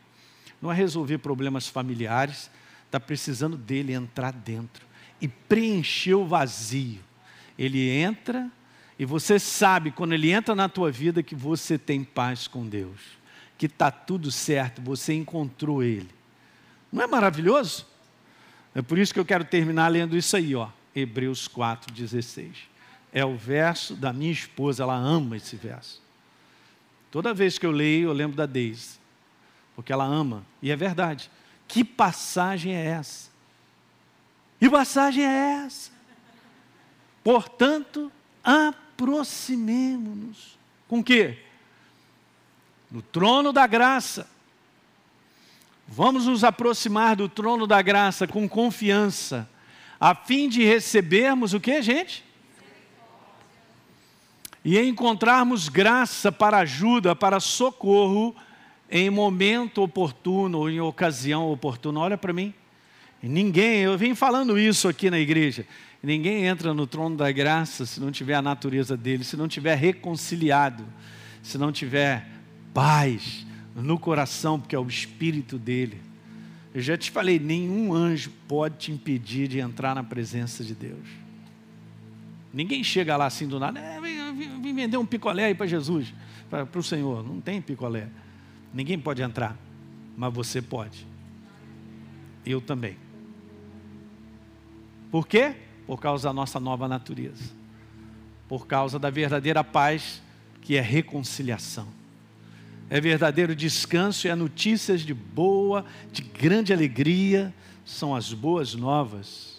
não 0.62 0.72
é 0.72 0.76
resolver 0.76 1.18
problemas 1.18 1.68
familiares, 1.68 2.50
está 2.86 3.00
precisando 3.00 3.58
dele 3.58 3.94
entrar 3.94 4.32
dentro 4.32 4.86
e 5.20 5.28
preencher 5.28 6.14
o 6.14 6.26
vazio. 6.26 7.02
Ele 7.58 7.90
entra 7.90 8.50
e 8.98 9.06
você 9.06 9.38
sabe, 9.38 9.92
quando 9.92 10.14
ele 10.14 10.32
entra 10.32 10.56
na 10.56 10.70
tua 10.70 10.92
vida, 10.92 11.22
que 11.22 11.36
você 11.36 11.78
tem 11.78 12.04
paz 12.04 12.48
com 12.48 12.66
Deus, 12.66 13.00
que 13.58 13.66
está 13.66 13.92
tudo 13.92 14.32
certo, 14.32 14.82
você 14.82 15.14
encontrou 15.14 15.84
ele. 15.84 16.10
Não 16.92 17.04
é 17.04 17.08
maravilhoso? 17.08 17.86
É 18.74 18.82
por 18.82 18.98
isso 18.98 19.14
que 19.14 19.20
eu 19.20 19.26
quero 19.26 19.44
terminar 19.44 19.90
lendo 19.90 20.16
isso 20.16 20.36
aí, 20.36 20.56
ó, 20.56 20.70
Hebreus 20.96 21.48
4,16 21.48 22.70
é 23.12 23.26
o 23.26 23.36
verso 23.36 23.96
da 23.96 24.14
minha 24.14 24.32
esposa, 24.32 24.84
ela 24.84 24.96
ama 24.96 25.38
esse 25.38 25.56
verso. 25.56 26.00
Toda 27.12 27.34
vez 27.34 27.58
que 27.58 27.66
eu 27.66 27.72
leio, 27.72 28.10
eu 28.10 28.14
lembro 28.14 28.38
da 28.38 28.46
Deise, 28.46 29.00
porque 29.76 29.92
ela 29.92 30.06
ama, 30.06 30.46
e 30.62 30.70
é 30.72 30.76
verdade. 30.76 31.32
Que 31.68 31.84
passagem 31.84 32.76
é 32.76 32.86
essa? 32.86 33.32
Que 34.60 34.70
passagem 34.70 35.26
é 35.26 35.64
essa? 35.66 35.90
Portanto, 37.24 38.12
aproximemo-nos. 38.44 40.60
Com 40.88 41.04
quê? 41.04 41.40
No 42.92 43.02
trono 43.02 43.52
da 43.54 43.68
graça. 43.68 44.30
Vamos 45.88 46.28
nos 46.28 46.44
aproximar 46.44 47.16
do 47.16 47.28
trono 47.28 47.66
da 47.66 47.82
graça 47.82 48.28
com 48.28 48.48
confiança, 48.48 49.50
a 50.00 50.14
fim 50.14 50.48
de 50.48 50.64
recebermos 50.64 51.56
o 51.56 51.60
que, 51.60 51.82
gente? 51.82 52.24
E 54.64 54.80
encontrarmos 54.80 55.70
graça 55.70 56.32
para 56.32 56.60
ajuda, 56.60 57.16
para 57.16 57.40
socorro 57.40 58.36
em 58.90 59.10
momento 59.10 59.82
oportuno 59.82 60.70
em 60.70 60.80
ocasião 60.82 61.52
oportuna. 61.52 62.00
Olha 62.00 62.18
para 62.18 62.34
mim. 62.34 62.54
Ninguém, 63.22 63.82
eu 63.82 63.98
vim 63.98 64.16
falando 64.16 64.58
isso 64.58 64.88
aqui 64.88 65.10
na 65.10 65.20
igreja. 65.20 65.66
Ninguém 66.02 66.46
entra 66.46 66.74
no 66.74 66.88
trono 66.88 67.18
da 67.18 67.30
graça 67.32 67.86
se 67.86 68.00
não 68.00 68.12
tiver 68.12 68.36
a 68.36 68.42
natureza 68.42 68.96
dele, 68.96 69.24
se 69.24 69.36
não 69.36 69.48
tiver 69.48 69.76
reconciliado, 69.76 70.86
se 71.44 71.58
não 71.58 71.72
tiver 71.72 72.26
paz 72.74 73.46
no 73.76 74.00
coração, 74.00 74.60
porque 74.60 74.76
é 74.76 74.80
o 74.80 74.88
espírito 74.88 75.58
dele. 75.58 76.02
Eu 76.74 76.82
já 76.82 76.98
te 76.98 77.12
falei, 77.12 77.38
nenhum 77.40 77.94
anjo 77.94 78.32
pode 78.48 78.78
te 78.78 78.92
impedir 78.92 79.48
de 79.48 79.60
entrar 79.60 79.94
na 79.94 80.04
presença 80.04 80.64
de 80.64 80.74
Deus. 80.74 81.19
Ninguém 82.54 82.84
chega 82.84 83.16
lá 83.16 83.28
assim 83.28 83.48
do 83.48 83.60
nada, 83.60 83.80
é, 83.80 84.00
vim, 84.02 84.74
vender 84.74 84.98
um 84.98 85.06
picolé 85.06 85.46
aí 85.46 85.56
para 85.56 85.68
Jesus, 85.68 86.14
para 86.50 86.68
o 86.80 86.84
Senhor. 86.84 87.24
Não 87.24 87.40
tem 87.40 87.62
picolé. 87.62 88.08
Ninguém 88.74 88.98
pode 88.98 89.22
entrar, 89.22 89.56
mas 90.18 90.34
você 90.34 90.62
pode. 90.62 91.06
Eu 92.46 92.60
também. 92.60 92.98
Por 95.12 95.28
quê? 95.28 95.56
Por 95.86 96.00
causa 96.00 96.30
da 96.30 96.34
nossa 96.34 96.60
nova 96.60 96.88
natureza. 96.88 97.52
Por 98.48 98.66
causa 98.66 98.98
da 98.98 99.10
verdadeira 99.10 99.64
paz, 99.64 100.22
que 100.62 100.76
é 100.76 100.82
reconciliação. 100.82 101.88
É 102.90 103.00
verdadeiro 103.00 103.56
descanso 103.56 104.26
e 104.26 104.30
é 104.32 104.36
notícias 104.36 105.02
de 105.02 105.14
boa, 105.14 105.86
de 106.12 106.24
grande 106.24 106.74
alegria, 106.74 107.54
são 107.86 108.16
as 108.16 108.34
boas 108.34 108.74
novas 108.74 109.59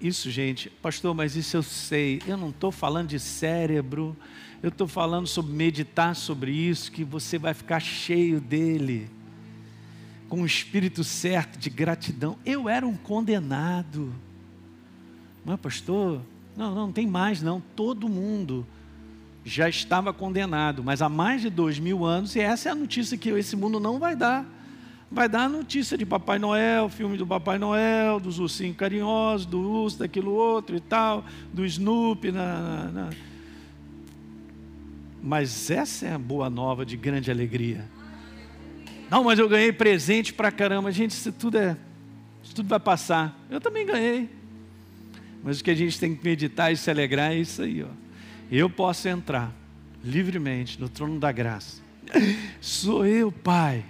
Isso, 0.00 0.30
gente, 0.30 0.70
pastor, 0.70 1.12
mas 1.12 1.34
isso 1.34 1.56
eu 1.56 1.62
sei. 1.62 2.22
Eu 2.26 2.36
não 2.36 2.50
estou 2.50 2.70
falando 2.70 3.08
de 3.08 3.18
cérebro, 3.18 4.16
eu 4.62 4.68
estou 4.68 4.86
falando 4.86 5.26
sobre 5.26 5.52
meditar 5.52 6.14
sobre 6.14 6.52
isso, 6.52 6.92
que 6.92 7.02
você 7.02 7.36
vai 7.36 7.52
ficar 7.52 7.80
cheio 7.80 8.40
dele, 8.40 9.10
com 10.28 10.42
o 10.42 10.46
espírito 10.46 11.02
certo 11.02 11.58
de 11.58 11.68
gratidão. 11.68 12.38
Eu 12.46 12.68
era 12.68 12.86
um 12.86 12.96
condenado. 12.96 14.14
Não 15.44 15.54
é, 15.54 15.56
pastor? 15.56 16.20
Não, 16.56 16.74
não, 16.74 16.86
não 16.86 16.92
tem 16.92 17.06
mais, 17.06 17.42
não. 17.42 17.60
Todo 17.74 18.08
mundo 18.08 18.64
já 19.44 19.68
estava 19.68 20.12
condenado, 20.12 20.84
mas 20.84 21.02
há 21.02 21.08
mais 21.08 21.40
de 21.40 21.50
dois 21.50 21.78
mil 21.78 22.04
anos, 22.04 22.36
e 22.36 22.40
essa 22.40 22.68
é 22.68 22.72
a 22.72 22.74
notícia 22.74 23.16
que 23.16 23.30
esse 23.30 23.56
mundo 23.56 23.80
não 23.80 23.98
vai 23.98 24.14
dar. 24.14 24.46
Vai 25.10 25.28
dar 25.28 25.44
a 25.44 25.48
notícia 25.48 25.96
de 25.96 26.04
Papai 26.04 26.38
Noel, 26.38 26.88
filme 26.90 27.16
do 27.16 27.26
Papai 27.26 27.58
Noel, 27.58 28.20
dos 28.20 28.38
ursinhos 28.38 28.76
carinhosos, 28.76 29.46
do 29.46 29.58
urso, 29.58 29.98
daquilo 29.98 30.32
outro 30.32 30.76
e 30.76 30.80
tal, 30.80 31.24
do 31.52 31.64
Snoopy. 31.64 32.30
Na, 32.30 32.90
na. 32.92 33.10
Mas 35.22 35.70
essa 35.70 36.06
é 36.06 36.12
a 36.12 36.18
boa 36.18 36.50
nova 36.50 36.84
de 36.84 36.96
grande 36.96 37.30
alegria. 37.30 37.84
Não, 39.10 39.24
mas 39.24 39.38
eu 39.38 39.48
ganhei 39.48 39.72
presente 39.72 40.34
pra 40.34 40.52
caramba. 40.52 40.92
Gente, 40.92 41.12
isso 41.12 41.32
tudo 41.32 41.56
é. 41.56 41.76
Isso 42.42 42.54
tudo 42.54 42.68
vai 42.68 42.78
passar. 42.78 43.38
Eu 43.50 43.60
também 43.60 43.86
ganhei. 43.86 44.28
Mas 45.42 45.60
o 45.60 45.64
que 45.64 45.70
a 45.70 45.74
gente 45.74 45.98
tem 45.98 46.14
que 46.14 46.22
meditar 46.22 46.70
e 46.70 46.76
se 46.76 46.90
alegrar 46.90 47.32
é 47.32 47.36
isso 47.36 47.62
aí, 47.62 47.82
ó. 47.82 47.88
Eu 48.50 48.68
posso 48.68 49.08
entrar 49.08 49.52
livremente 50.04 50.80
no 50.80 50.88
trono 50.88 51.18
da 51.18 51.32
graça. 51.32 51.82
Sou 52.60 53.06
eu, 53.06 53.32
Pai, 53.32 53.84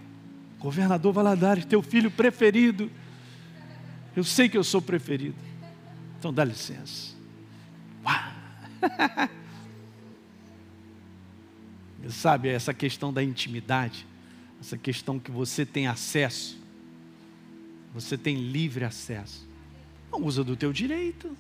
governador 0.59 1.13
Valadares, 1.13 1.65
teu 1.65 1.83
filho 1.83 2.11
preferido. 2.11 2.91
Eu 4.17 4.25
sei 4.25 4.49
que 4.49 4.59
eu 4.59 4.65
sou 4.65 4.83
preferido. 4.83 5.37
Então 6.19 6.33
dá 6.33 6.45
licença. 6.45 7.15
Sabe, 12.09 12.49
essa 12.49 12.73
questão 12.73 13.13
da 13.13 13.23
intimidade, 13.23 14.07
essa 14.61 14.77
questão 14.79 15.19
que 15.19 15.31
você 15.31 15.67
tem 15.67 15.87
acesso, 15.87 16.59
você 17.93 18.17
tem 18.17 18.37
livre 18.37 18.85
acesso. 18.85 19.47
Não 20.11 20.25
usa 20.25 20.43
do 20.43 20.57
teu 20.57 20.73
direito. 20.73 21.37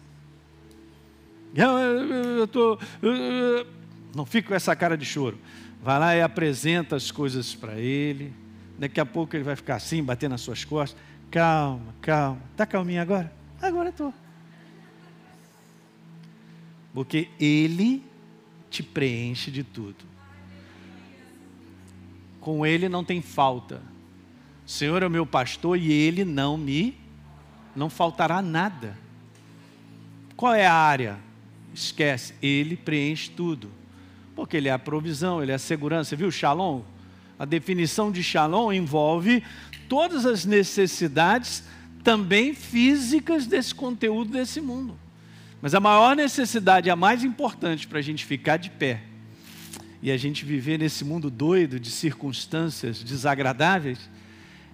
Eu, 1.55 1.79
eu, 1.79 2.39
eu 2.39 2.47
tô, 2.47 2.79
eu, 3.01 3.67
não 4.15 4.27
fica 4.27 4.49
com 4.49 4.55
essa 4.55 4.77
cara 4.77 4.97
de 4.97 5.05
choro. 5.05 5.39
Vai 5.83 5.99
lá 5.99 6.15
e 6.15 6.21
apresenta 6.21 6.97
as 6.97 7.11
coisas 7.11 7.55
para 7.55 7.79
ele. 7.79 8.33
Daqui 8.79 9.01
a 9.01 9.07
pouco 9.07 9.35
ele 9.35 9.45
vai 9.45 9.57
ficar 9.57 9.75
assim, 9.75 10.03
batendo 10.03 10.33
nas 10.33 10.41
suas 10.41 10.65
costas. 10.65 11.01
Calma, 11.31 11.95
calma. 12.01 12.41
Está 12.53 12.65
calminho 12.65 13.03
agora? 13.03 13.33
Agora 13.61 13.89
estou. 13.89 14.15
Porque 16.95 17.29
ele 17.41 18.05
te 18.71 18.83
preenche 18.83 19.51
de 19.51 19.65
tudo. 19.65 20.05
Com 22.41 22.65
ele 22.65 22.89
não 22.89 23.05
tem 23.05 23.21
falta. 23.21 23.83
O 24.65 24.71
Senhor 24.71 25.03
é 25.03 25.07
o 25.07 25.11
meu 25.11 25.27
pastor 25.27 25.77
e 25.77 25.91
ele 25.91 26.25
não 26.25 26.57
me 26.57 26.97
não 27.75 27.89
faltará 27.89 28.43
nada. 28.43 28.97
Qual 30.37 30.55
é 30.55 30.67
a 30.67 30.75
área? 30.75 31.19
Esquece, 31.73 32.35
ele 32.43 32.77
preenche 32.77 33.31
tudo. 33.31 33.71
Porque 34.35 34.57
ele 34.57 34.69
é 34.69 34.73
a 34.73 34.79
provisão, 34.79 35.43
ele 35.43 35.53
é 35.53 35.55
a 35.55 35.59
segurança. 35.59 36.15
Viu 36.17 36.31
Shalom? 36.31 36.83
A 37.39 37.45
definição 37.45 38.11
de 38.11 38.23
Shalom 38.23 38.73
envolve 38.73 39.43
todas 39.89 40.27
as 40.27 40.45
necessidades 40.45 41.63
também 42.03 42.55
físicas 42.55 43.47
desse 43.47 43.75
conteúdo 43.75 44.33
desse 44.33 44.61
mundo. 44.61 44.99
Mas 45.61 45.75
a 45.75 45.81
maior 45.81 46.17
necessidade, 46.17 46.91
a 46.91 46.97
mais 46.97 47.25
importante 47.25 47.87
para 47.87 47.99
a 47.99 48.03
gente 48.03 48.25
ficar 48.25 48.57
de 48.57 48.71
pé 48.71 49.03
e 50.01 50.11
a 50.11 50.17
gente 50.17 50.45
viver 50.45 50.79
nesse 50.79 51.05
mundo 51.05 51.31
doido 51.31 51.79
de 51.79 51.91
circunstâncias 51.91 53.03
desagradáveis, 53.03 53.99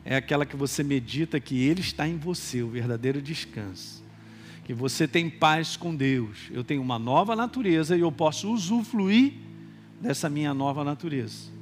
é 0.04 0.16
aquela 0.16 0.44
que 0.44 0.56
você 0.56 0.82
medita 0.82 1.40
que 1.40 1.62
Ele 1.62 1.80
está 1.80 2.06
em 2.06 2.18
você, 2.18 2.62
o 2.62 2.68
verdadeiro 2.68 3.22
descanso 3.22 4.04
que 4.64 4.72
você 4.72 5.06
tem 5.06 5.28
paz 5.28 5.76
com 5.76 5.94
Deus. 5.94 6.50
Eu 6.50 6.64
tenho 6.64 6.80
uma 6.80 6.98
nova 6.98 7.36
natureza 7.36 7.96
e 7.96 8.00
eu 8.00 8.10
posso 8.10 8.50
usufruir 8.50 9.34
dessa 10.00 10.28
minha 10.28 10.54
nova 10.54 10.82
natureza. 10.82 11.52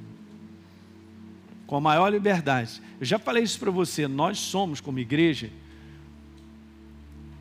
Com 1.67 1.77
a 1.77 1.81
maior 1.81 2.09
liberdade. 2.09 2.83
Eu 3.01 3.07
já 3.07 3.19
falei 3.19 3.43
isso 3.43 3.59
para 3.59 3.71
você, 3.71 4.07
nós 4.07 4.39
somos 4.39 4.81
como 4.81 4.99
igreja 4.99 5.51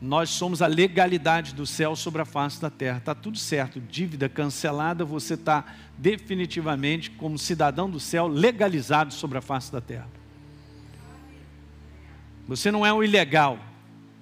nós 0.02 0.30
somos 0.30 0.60
a 0.60 0.66
legalidade 0.66 1.54
do 1.54 1.64
céu 1.64 1.94
sobre 1.94 2.20
a 2.20 2.24
face 2.24 2.60
da 2.60 2.68
terra. 2.68 2.98
Está 2.98 3.14
tudo 3.14 3.38
certo, 3.38 3.80
dívida 3.80 4.28
cancelada, 4.28 5.04
você 5.04 5.34
está 5.34 5.64
definitivamente, 5.96 7.08
como 7.12 7.38
cidadão 7.38 7.88
do 7.88 8.00
céu, 8.00 8.26
legalizado 8.26 9.14
sobre 9.14 9.38
a 9.38 9.40
face 9.40 9.70
da 9.70 9.80
terra. 9.80 10.08
Você 12.48 12.72
não 12.72 12.84
é 12.84 12.92
um 12.92 13.04
ilegal, 13.04 13.60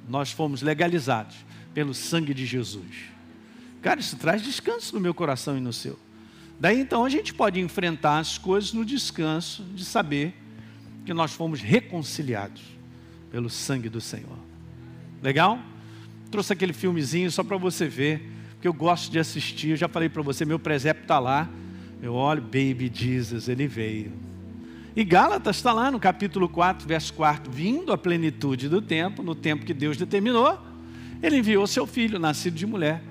nós 0.06 0.30
fomos 0.30 0.60
legalizados 0.60 1.34
pelo 1.72 1.94
sangue 1.94 2.34
de 2.34 2.44
Jesus. 2.44 3.08
Cara, 3.80 4.00
isso 4.00 4.16
traz 4.16 4.42
descanso 4.42 4.94
no 4.94 5.00
meu 5.00 5.14
coração 5.14 5.56
e 5.56 5.60
no 5.60 5.72
seu. 5.72 5.98
Daí 6.60 6.78
então 6.78 7.06
a 7.06 7.08
gente 7.08 7.32
pode 7.32 7.58
enfrentar 7.58 8.18
as 8.18 8.36
coisas 8.36 8.74
no 8.74 8.84
descanso 8.84 9.64
de 9.74 9.82
saber 9.82 10.34
que 11.06 11.14
nós 11.14 11.32
fomos 11.32 11.62
reconciliados 11.62 12.62
pelo 13.30 13.48
sangue 13.48 13.88
do 13.88 14.00
Senhor. 14.00 14.36
Legal? 15.22 15.58
Trouxe 16.30 16.52
aquele 16.52 16.74
filmezinho 16.74 17.30
só 17.30 17.42
para 17.42 17.56
você 17.56 17.88
ver, 17.88 18.30
que 18.60 18.68
eu 18.68 18.74
gosto 18.74 19.10
de 19.10 19.18
assistir. 19.18 19.70
Eu 19.70 19.76
já 19.76 19.88
falei 19.88 20.10
para 20.10 20.20
você, 20.20 20.44
meu 20.44 20.58
presépio 20.58 21.02
está 21.02 21.18
lá. 21.18 21.48
Eu 22.02 22.12
olho, 22.12 22.42
Baby 22.42 22.90
Jesus, 22.92 23.48
ele 23.48 23.66
veio. 23.66 24.12
E 24.94 25.02
Gálatas 25.02 25.56
está 25.56 25.72
lá 25.72 25.90
no 25.90 25.98
capítulo 25.98 26.48
4, 26.48 26.86
verso 26.86 27.14
4, 27.14 27.50
vindo 27.50 27.90
a 27.92 27.96
plenitude 27.96 28.68
do 28.68 28.82
tempo, 28.82 29.22
no 29.22 29.34
tempo 29.34 29.64
que 29.64 29.72
Deus 29.72 29.96
determinou, 29.96 30.58
ele 31.22 31.38
enviou 31.38 31.66
seu 31.66 31.86
filho, 31.86 32.18
nascido 32.18 32.54
de 32.54 32.66
mulher, 32.66 33.02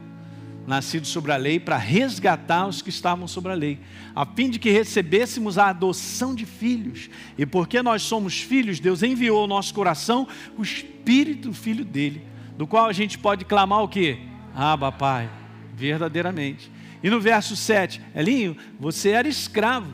nascido 0.68 1.08
sobre 1.08 1.32
a 1.32 1.38
lei, 1.38 1.60
para 1.60 1.78
resgatar 1.78 2.68
os 2.68 2.82
que 2.82 2.90
estavam 2.90 3.28
sobre 3.28 3.52
a 3.52 3.56
lei, 3.56 3.80
a 4.16 4.26
fim 4.26 4.50
de 4.50 4.60
que 4.60 4.70
recebêssemos 4.70 5.58
a 5.58 5.70
adoção 5.70 6.36
de 6.36 6.46
filhos. 6.46 7.10
E 7.38 7.46
porque 7.46 7.82
nós 7.82 8.04
somos 8.04 8.40
filhos, 8.40 8.80
Deus 8.80 9.02
enviou 9.02 9.42
ao 9.42 9.48
nosso 9.48 9.74
coração 9.74 10.28
o 10.58 10.62
Espírito 10.62 11.52
Filho 11.54 11.84
dele, 11.84 12.24
do 12.58 12.68
qual 12.68 12.86
a 12.86 12.94
gente 12.94 13.18
pode 13.18 13.46
clamar 13.46 13.82
o 13.82 13.88
quê? 13.88 14.20
Aba, 14.54 14.92
Pai, 14.92 15.30
verdadeiramente. 15.76 16.72
E 17.02 17.10
no 17.10 17.20
verso 17.20 17.56
7, 17.56 18.02
Elinho, 18.14 18.56
você 18.80 19.10
era 19.10 19.28
escravo 19.28 19.92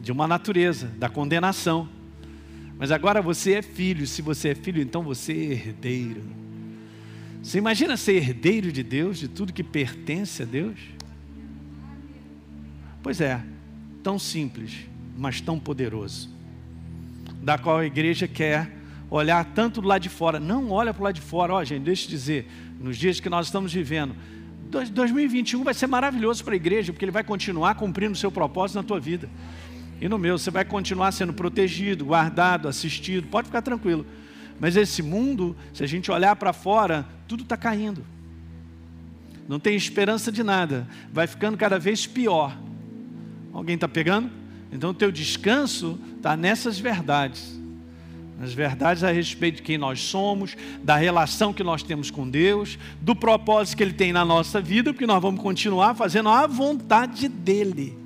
de 0.00 0.12
uma 0.12 0.26
natureza, 0.26 0.86
da 0.98 1.08
condenação. 1.08 1.88
Mas 2.78 2.90
agora 2.90 3.20
você 3.20 3.54
é 3.54 3.62
filho, 3.62 4.06
se 4.06 4.22
você 4.22 4.50
é 4.50 4.54
filho, 4.54 4.80
então 4.80 5.02
você 5.02 5.32
é 5.32 5.52
herdeiro. 5.52 6.22
Você 7.42 7.58
imagina 7.58 7.96
ser 7.96 8.16
herdeiro 8.16 8.70
de 8.70 8.82
Deus, 8.82 9.18
de 9.18 9.28
tudo 9.28 9.52
que 9.52 9.62
pertence 9.62 10.42
a 10.42 10.46
Deus? 10.46 10.78
Pois 13.02 13.20
é, 13.20 13.42
tão 14.02 14.18
simples, 14.18 14.86
mas 15.16 15.40
tão 15.40 15.58
poderoso. 15.58 16.28
Da 17.42 17.56
qual 17.56 17.78
a 17.78 17.86
igreja 17.86 18.28
quer 18.28 18.70
olhar 19.10 19.44
tanto 19.44 19.80
do 19.80 19.88
lado 19.88 20.02
de 20.02 20.08
fora. 20.08 20.38
Não 20.38 20.70
olha 20.70 20.92
para 20.92 21.00
o 21.00 21.04
lado 21.04 21.14
de 21.14 21.20
fora, 21.20 21.54
ó, 21.54 21.64
gente, 21.64 21.82
deixa 21.82 22.06
eu 22.06 22.10
dizer, 22.10 22.46
nos 22.78 22.96
dias 22.96 23.18
que 23.18 23.28
nós 23.28 23.46
estamos 23.46 23.72
vivendo, 23.72 24.14
2021 24.70 25.64
vai 25.64 25.74
ser 25.74 25.88
maravilhoso 25.88 26.44
para 26.44 26.54
a 26.54 26.56
igreja, 26.56 26.92
porque 26.92 27.04
ele 27.04 27.10
vai 27.10 27.24
continuar 27.24 27.74
cumprindo 27.74 28.12
o 28.12 28.16
seu 28.16 28.30
propósito 28.30 28.76
na 28.76 28.82
tua 28.84 29.00
vida 29.00 29.28
e 30.00 30.08
no 30.08 30.16
meu. 30.16 30.38
Você 30.38 30.50
vai 30.50 30.64
continuar 30.64 31.10
sendo 31.10 31.32
protegido, 31.32 32.04
guardado, 32.04 32.68
assistido, 32.68 33.26
pode 33.26 33.48
ficar 33.48 33.62
tranquilo. 33.62 34.06
Mas 34.60 34.76
esse 34.76 35.02
mundo, 35.02 35.56
se 35.72 35.82
a 35.82 35.86
gente 35.86 36.10
olhar 36.10 36.36
para 36.36 36.52
fora, 36.52 37.06
tudo 37.26 37.42
está 37.42 37.56
caindo. 37.56 38.04
Não 39.48 39.58
tem 39.58 39.74
esperança 39.74 40.30
de 40.30 40.44
nada. 40.44 40.86
Vai 41.12 41.26
ficando 41.26 41.56
cada 41.56 41.78
vez 41.78 42.06
pior. 42.06 42.56
Alguém 43.52 43.74
está 43.74 43.88
pegando? 43.88 44.30
Então 44.70 44.90
o 44.90 44.94
teu 44.94 45.10
descanso 45.10 45.98
está 46.16 46.36
nessas 46.36 46.78
verdades. 46.78 47.58
Nas 48.38 48.52
verdades 48.52 49.02
a 49.02 49.10
respeito 49.10 49.56
de 49.56 49.62
quem 49.62 49.76
nós 49.76 50.00
somos, 50.00 50.56
da 50.82 50.94
relação 50.94 51.52
que 51.52 51.64
nós 51.64 51.82
temos 51.82 52.10
com 52.10 52.28
Deus, 52.28 52.78
do 53.00 53.16
propósito 53.16 53.78
que 53.78 53.82
Ele 53.82 53.92
tem 53.92 54.12
na 54.12 54.24
nossa 54.24 54.60
vida, 54.60 54.92
porque 54.92 55.06
nós 55.06 55.20
vamos 55.20 55.42
continuar 55.42 55.94
fazendo 55.94 56.28
a 56.28 56.46
vontade 56.46 57.28
dEle. 57.28 57.98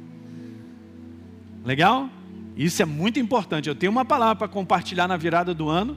Legal? 1.64 2.08
Isso 2.56 2.80
é 2.80 2.84
muito 2.84 3.18
importante. 3.18 3.68
Eu 3.68 3.74
tenho 3.74 3.92
uma 3.92 4.04
palavra 4.04 4.36
para 4.36 4.48
compartilhar 4.48 5.06
na 5.06 5.16
virada 5.16 5.52
do 5.52 5.68
ano, 5.68 5.96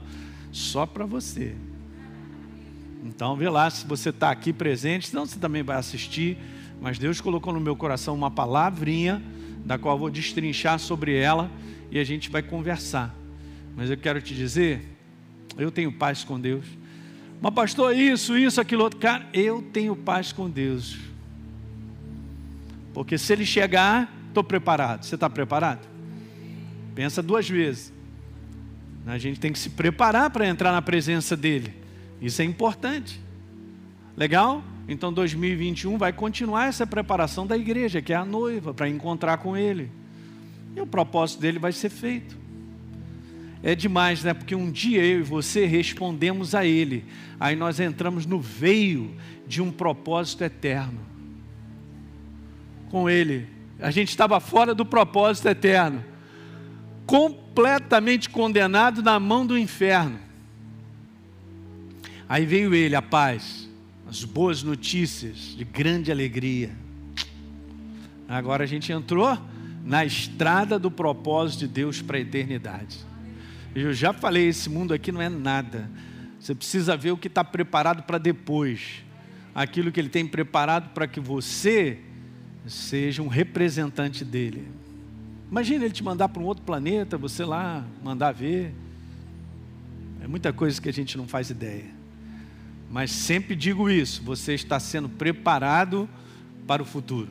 só 0.52 0.86
para 0.86 1.06
você. 1.06 1.54
Então, 3.04 3.36
vê 3.36 3.48
lá 3.48 3.70
se 3.70 3.86
você 3.86 4.10
está 4.10 4.30
aqui 4.30 4.52
presente, 4.52 5.08
senão 5.08 5.24
você 5.24 5.38
também 5.38 5.62
vai 5.62 5.76
assistir. 5.76 6.36
Mas 6.80 6.98
Deus 6.98 7.20
colocou 7.20 7.52
no 7.52 7.60
meu 7.60 7.76
coração 7.76 8.14
uma 8.14 8.30
palavrinha, 8.30 9.22
da 9.64 9.78
qual 9.78 9.94
eu 9.94 9.98
vou 9.98 10.10
destrinchar 10.10 10.78
sobre 10.78 11.16
ela 11.16 11.50
e 11.90 11.98
a 11.98 12.04
gente 12.04 12.30
vai 12.30 12.42
conversar. 12.42 13.14
Mas 13.76 13.90
eu 13.90 13.96
quero 13.96 14.20
te 14.20 14.34
dizer, 14.34 14.84
eu 15.56 15.70
tenho 15.70 15.92
paz 15.92 16.24
com 16.24 16.38
Deus, 16.40 16.64
Mas, 17.40 17.54
pastor, 17.54 17.94
isso, 17.94 18.36
isso, 18.36 18.60
aquilo 18.60 18.82
outro. 18.82 18.98
Cara, 18.98 19.26
eu 19.32 19.62
tenho 19.62 19.94
paz 19.94 20.32
com 20.32 20.50
Deus. 20.50 20.98
Porque 22.92 23.16
se 23.16 23.32
ele 23.32 23.46
chegar, 23.46 24.12
estou 24.26 24.42
preparado. 24.42 25.04
Você 25.04 25.14
está 25.14 25.30
preparado? 25.30 25.86
Pensa 26.94 27.22
duas 27.22 27.48
vezes. 27.48 27.92
A 29.06 29.18
gente 29.18 29.40
tem 29.40 29.52
que 29.52 29.58
se 29.58 29.70
preparar 29.70 30.30
para 30.30 30.46
entrar 30.46 30.72
na 30.72 30.82
presença 30.82 31.36
dele. 31.36 31.74
Isso 32.20 32.42
é 32.42 32.44
importante. 32.44 33.20
Legal? 34.16 34.62
Então 34.88 35.12
2021 35.12 35.96
vai 35.98 36.12
continuar 36.12 36.66
essa 36.66 36.86
preparação 36.86 37.46
da 37.46 37.56
igreja, 37.56 38.02
que 38.02 38.12
é 38.12 38.16
a 38.16 38.24
noiva, 38.24 38.74
para 38.74 38.88
encontrar 38.88 39.38
com 39.38 39.56
ele. 39.56 39.90
E 40.74 40.80
o 40.80 40.86
propósito 40.86 41.40
dele 41.40 41.58
vai 41.58 41.72
ser 41.72 41.90
feito. 41.90 42.36
É 43.62 43.74
demais, 43.74 44.22
né? 44.22 44.32
Porque 44.32 44.54
um 44.54 44.70
dia 44.70 45.04
eu 45.04 45.20
e 45.20 45.22
você 45.22 45.66
respondemos 45.66 46.54
a 46.54 46.64
ele. 46.64 47.04
Aí 47.40 47.56
nós 47.56 47.80
entramos 47.80 48.24
no 48.24 48.40
veio 48.40 49.14
de 49.46 49.60
um 49.60 49.70
propósito 49.70 50.44
eterno. 50.44 51.00
Com 52.90 53.10
ele. 53.10 53.46
A 53.80 53.90
gente 53.90 54.08
estava 54.08 54.40
fora 54.40 54.74
do 54.74 54.86
propósito 54.86 55.48
eterno. 55.48 56.04
Completamente 57.58 58.30
condenado 58.30 59.02
na 59.02 59.18
mão 59.18 59.44
do 59.44 59.58
inferno. 59.58 60.20
Aí 62.28 62.46
veio 62.46 62.72
ele, 62.72 62.94
a 62.94 63.02
paz 63.02 63.68
as 64.08 64.22
boas 64.22 64.62
notícias 64.62 65.56
de 65.56 65.64
grande 65.64 66.12
alegria. 66.12 66.70
Agora 68.28 68.62
a 68.62 68.66
gente 68.66 68.92
entrou 68.92 69.36
na 69.84 70.04
estrada 70.04 70.78
do 70.78 70.88
propósito 70.88 71.58
de 71.58 71.66
Deus 71.66 72.00
para 72.00 72.16
a 72.16 72.20
eternidade. 72.20 72.96
Eu 73.74 73.92
já 73.92 74.12
falei, 74.12 74.46
esse 74.46 74.70
mundo 74.70 74.94
aqui 74.94 75.10
não 75.10 75.20
é 75.20 75.28
nada. 75.28 75.90
Você 76.38 76.54
precisa 76.54 76.96
ver 76.96 77.10
o 77.10 77.16
que 77.16 77.26
está 77.26 77.42
preparado 77.42 78.04
para 78.04 78.18
depois. 78.18 79.02
Aquilo 79.52 79.90
que 79.90 79.98
Ele 79.98 80.08
tem 80.08 80.24
preparado 80.24 80.90
para 80.90 81.08
que 81.08 81.18
você 81.18 81.98
seja 82.68 83.20
um 83.20 83.28
representante 83.28 84.24
dele. 84.24 84.68
Imagina 85.50 85.84
Ele 85.84 85.94
te 85.94 86.04
mandar 86.04 86.28
para 86.28 86.42
um 86.42 86.46
outro 86.46 86.64
planeta, 86.64 87.16
você 87.16 87.44
lá 87.44 87.84
mandar 88.02 88.32
ver. 88.32 88.74
É 90.22 90.26
muita 90.26 90.52
coisa 90.52 90.80
que 90.80 90.88
a 90.88 90.92
gente 90.92 91.16
não 91.16 91.26
faz 91.26 91.48
ideia. 91.48 91.86
Mas 92.90 93.10
sempre 93.10 93.56
digo 93.56 93.88
isso: 93.88 94.22
você 94.22 94.54
está 94.54 94.78
sendo 94.78 95.08
preparado 95.08 96.08
para 96.66 96.82
o 96.82 96.86
futuro. 96.86 97.28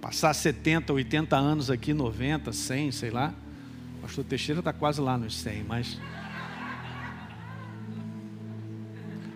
Passar 0.00 0.34
70, 0.34 0.92
80 0.92 1.36
anos 1.36 1.70
aqui, 1.70 1.92
90, 1.92 2.52
100, 2.52 2.92
sei 2.92 3.10
lá. 3.10 3.32
O 3.98 4.02
pastor 4.02 4.24
Teixeira 4.24 4.60
está 4.60 4.72
quase 4.72 5.00
lá 5.00 5.16
nos 5.16 5.36
100, 5.36 5.64
mas. 5.64 5.98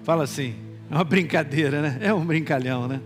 Fala 0.02 0.24
assim, 0.24 0.56
é 0.90 0.94
uma 0.94 1.04
brincadeira, 1.04 1.82
né? 1.82 1.98
É 2.00 2.12
um 2.12 2.24
brincalhão, 2.24 2.88
né? 2.88 3.00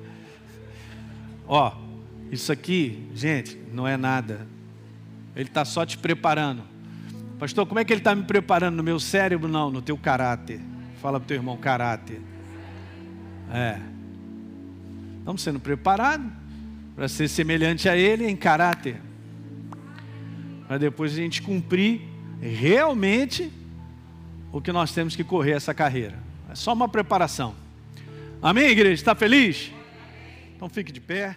Ó, 1.46 1.83
isso 2.30 2.50
aqui, 2.50 3.08
gente, 3.14 3.58
não 3.72 3.86
é 3.86 3.96
nada. 3.96 4.46
Ele 5.34 5.48
está 5.48 5.64
só 5.64 5.84
te 5.84 5.98
preparando. 5.98 6.62
Pastor, 7.38 7.66
como 7.66 7.80
é 7.80 7.84
que 7.84 7.92
ele 7.92 8.00
está 8.00 8.14
me 8.14 8.22
preparando? 8.22 8.76
No 8.76 8.82
meu 8.82 9.00
cérebro? 9.00 9.48
Não, 9.48 9.70
no 9.70 9.82
teu 9.82 9.96
caráter. 9.98 10.60
Fala 11.00 11.18
para 11.18 11.24
o 11.24 11.28
teu 11.28 11.36
irmão, 11.36 11.56
caráter. 11.56 12.20
É. 13.52 13.78
Estamos 15.18 15.42
sendo 15.42 15.60
preparados 15.60 16.26
para 16.94 17.08
ser 17.08 17.28
semelhante 17.28 17.88
a 17.88 17.96
Ele 17.96 18.26
em 18.26 18.36
caráter. 18.36 19.00
Para 20.66 20.78
depois 20.78 21.12
a 21.12 21.16
gente 21.16 21.42
cumprir 21.42 22.02
realmente 22.40 23.52
o 24.52 24.60
que 24.60 24.72
nós 24.72 24.92
temos 24.92 25.16
que 25.16 25.24
correr 25.24 25.52
essa 25.52 25.74
carreira. 25.74 26.18
É 26.48 26.54
só 26.54 26.72
uma 26.72 26.88
preparação. 26.88 27.54
Amém, 28.40 28.66
igreja? 28.66 28.94
Está 28.94 29.14
feliz? 29.14 29.72
Então 30.54 30.68
fique 30.68 30.92
de 30.92 31.00
pé. 31.00 31.36